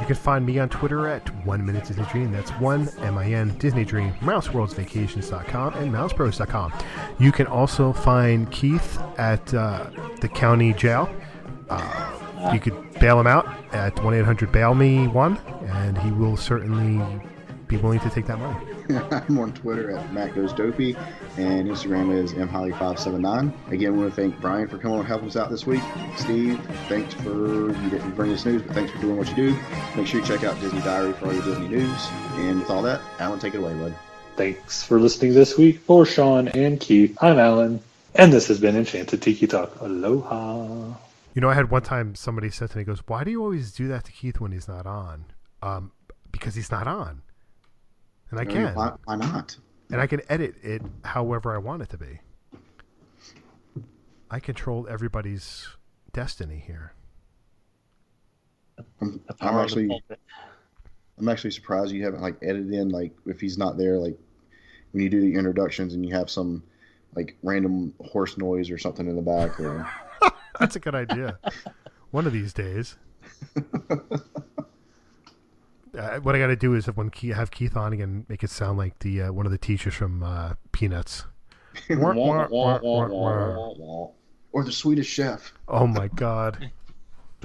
You 0.00 0.06
can 0.06 0.16
find 0.16 0.44
me 0.44 0.58
on 0.58 0.68
Twitter 0.68 1.08
at 1.08 1.43
One 1.44 1.64
Minute 1.64 1.84
Disney 1.84 2.04
Dream. 2.10 2.32
That's 2.32 2.50
one 2.52 2.88
M 2.98 3.18
I 3.18 3.32
N 3.32 3.56
Disney 3.58 3.84
Dream. 3.84 4.12
MouseWorldsVacations.com 4.20 5.74
and 5.74 5.92
MousePros.com. 5.92 6.72
You 7.18 7.32
can 7.32 7.46
also 7.46 7.92
find 7.92 8.50
Keith 8.50 8.98
at 9.18 9.52
uh, 9.54 9.90
the 10.20 10.28
county 10.28 10.72
jail. 10.72 11.08
Uh, 11.68 12.50
you 12.52 12.60
could 12.60 12.74
bail 13.00 13.18
him 13.18 13.26
out 13.26 13.46
at 13.72 14.02
one 14.04 14.14
eight 14.14 14.24
hundred 14.24 14.52
bail 14.52 14.74
me 14.74 15.06
one, 15.08 15.38
and 15.66 15.96
he 15.98 16.10
will 16.10 16.36
certainly 16.36 17.02
be 17.66 17.76
willing 17.76 18.00
to 18.00 18.10
take 18.10 18.26
that 18.26 18.38
money. 18.38 18.73
I'm 19.10 19.38
on 19.38 19.52
Twitter 19.54 19.90
at 19.92 20.12
Matt 20.12 20.34
Goes 20.34 20.52
Dopey, 20.52 20.94
and 21.38 21.68
Instagram 21.68 22.14
is 22.14 22.34
mholly579. 22.34 23.72
Again, 23.72 23.92
we 23.92 23.98
want 23.98 24.14
to 24.14 24.20
thank 24.20 24.38
Brian 24.40 24.68
for 24.68 24.76
coming 24.76 24.98
and 24.98 25.08
helping 25.08 25.28
us 25.28 25.36
out 25.36 25.48
this 25.50 25.66
week. 25.66 25.82
Steve, 26.16 26.60
thanks 26.88 27.14
for 27.14 27.70
you 27.70 27.90
didn't 27.90 28.10
bring 28.12 28.32
us 28.32 28.44
news, 28.44 28.60
but 28.62 28.74
thanks 28.74 28.92
for 28.92 28.98
doing 28.98 29.16
what 29.16 29.28
you 29.28 29.34
do. 29.34 29.58
Make 29.96 30.06
sure 30.06 30.20
you 30.20 30.26
check 30.26 30.44
out 30.44 30.60
Disney 30.60 30.80
Diary 30.80 31.14
for 31.14 31.26
all 31.26 31.32
your 31.32 31.44
Disney 31.44 31.68
news. 31.68 32.08
And 32.34 32.60
with 32.60 32.70
all 32.70 32.82
that, 32.82 33.00
Alan, 33.18 33.38
take 33.38 33.54
it 33.54 33.58
away, 33.58 33.72
bud. 33.74 33.94
Thanks 34.36 34.82
for 34.82 35.00
listening 35.00 35.32
this 35.32 35.56
week. 35.56 35.78
For 35.78 36.04
Sean 36.04 36.48
and 36.48 36.78
Keith, 36.78 37.16
I'm 37.22 37.38
Alan, 37.38 37.80
and 38.14 38.32
this 38.32 38.48
has 38.48 38.60
been 38.60 38.76
Enchanted 38.76 39.22
Tiki 39.22 39.46
Talk. 39.46 39.80
Aloha. 39.80 40.92
You 41.34 41.40
know, 41.40 41.48
I 41.48 41.54
had 41.54 41.70
one 41.70 41.82
time 41.82 42.14
somebody 42.14 42.50
said 42.50 42.70
to 42.70 42.78
me, 42.78 42.84
"Goes, 42.84 43.02
why 43.06 43.24
do 43.24 43.30
you 43.30 43.42
always 43.42 43.72
do 43.72 43.88
that 43.88 44.04
to 44.04 44.12
Keith 44.12 44.40
when 44.40 44.52
he's 44.52 44.68
not 44.68 44.86
on?" 44.86 45.24
Um, 45.62 45.92
because 46.32 46.54
he's 46.54 46.70
not 46.70 46.86
on, 46.86 47.22
and 48.38 48.48
I 48.48 48.52
No, 48.52 48.66
can. 48.66 48.74
Why, 48.74 48.92
why 49.04 49.16
not? 49.16 49.56
and 49.90 50.00
I 50.00 50.06
can 50.06 50.22
edit 50.28 50.56
it 50.62 50.82
however 51.04 51.54
I 51.54 51.58
want 51.58 51.82
it 51.82 51.90
to 51.90 51.98
be. 51.98 52.20
I 54.30 54.40
control 54.40 54.88
everybody's 54.88 55.68
destiny 56.12 56.62
here. 56.66 56.94
I'm, 59.00 59.20
I'm 59.28 59.36
power 59.36 59.62
of 59.62 59.70
the 59.70 59.84
actually. 59.84 60.02
I'm 61.18 61.28
actually 61.28 61.52
surprised 61.52 61.92
you 61.92 62.04
haven't 62.04 62.22
like 62.22 62.36
edited 62.42 62.72
in 62.72 62.88
like 62.88 63.12
if 63.26 63.40
he's 63.40 63.56
not 63.56 63.78
there 63.78 63.98
like 63.98 64.18
when 64.90 65.02
you 65.04 65.08
do 65.08 65.20
the 65.20 65.34
introductions 65.34 65.94
and 65.94 66.04
you 66.04 66.12
have 66.14 66.28
some 66.28 66.64
like 67.14 67.36
random 67.44 67.94
horse 68.04 68.36
noise 68.36 68.70
or 68.70 68.78
something 68.78 69.06
in 69.06 69.14
the 69.14 69.22
back 69.22 69.60
or 69.60 69.88
That's 70.58 70.74
a 70.74 70.80
good 70.80 70.96
idea. 70.96 71.38
One 72.10 72.26
of 72.26 72.32
these 72.32 72.52
days. 72.52 72.96
Uh, 75.96 76.18
what 76.20 76.34
I 76.34 76.38
got 76.38 76.48
to 76.48 76.56
do 76.56 76.74
is 76.74 76.88
if 76.88 76.96
when 76.96 77.10
Keith, 77.10 77.34
have 77.34 77.50
Keith 77.50 77.76
on 77.76 77.92
again, 77.92 78.26
make 78.28 78.42
it 78.42 78.50
sound 78.50 78.78
like 78.78 78.98
the 79.00 79.22
uh, 79.22 79.32
one 79.32 79.46
of 79.46 79.52
the 79.52 79.58
teachers 79.58 79.94
from 79.94 80.22
uh, 80.22 80.54
Peanuts. 80.72 81.24
Or 84.52 84.64
the 84.64 84.72
Swedish 84.72 85.08
chef. 85.08 85.52
Oh 85.68 85.86
my 85.86 86.08
God! 86.08 86.70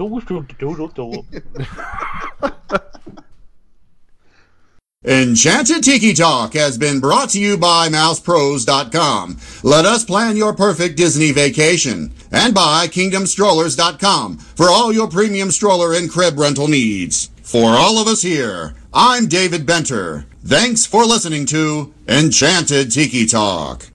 Enchanted 5.04 5.82
Tiki 5.82 6.12
Talk 6.12 6.52
has 6.54 6.76
been 6.78 7.00
brought 7.00 7.30
to 7.30 7.40
you 7.40 7.56
by 7.56 7.88
MousePros.com. 7.88 9.38
Let 9.62 9.86
us 9.86 10.04
plan 10.04 10.36
your 10.36 10.54
perfect 10.54 10.96
Disney 10.96 11.32
vacation. 11.32 12.12
And 12.30 12.54
by 12.54 12.86
KingdomStrollers.com 12.86 14.36
for 14.38 14.68
all 14.68 14.92
your 14.92 15.08
premium 15.08 15.50
stroller 15.50 15.94
and 15.94 16.10
crib 16.10 16.38
rental 16.38 16.68
needs. 16.68 17.30
For 17.50 17.70
all 17.70 17.98
of 17.98 18.06
us 18.06 18.22
here, 18.22 18.74
I'm 18.94 19.26
David 19.26 19.66
Benter. 19.66 20.24
Thanks 20.44 20.86
for 20.86 21.04
listening 21.04 21.46
to 21.46 21.92
Enchanted 22.06 22.92
Tiki 22.92 23.26
Talk. 23.26 23.88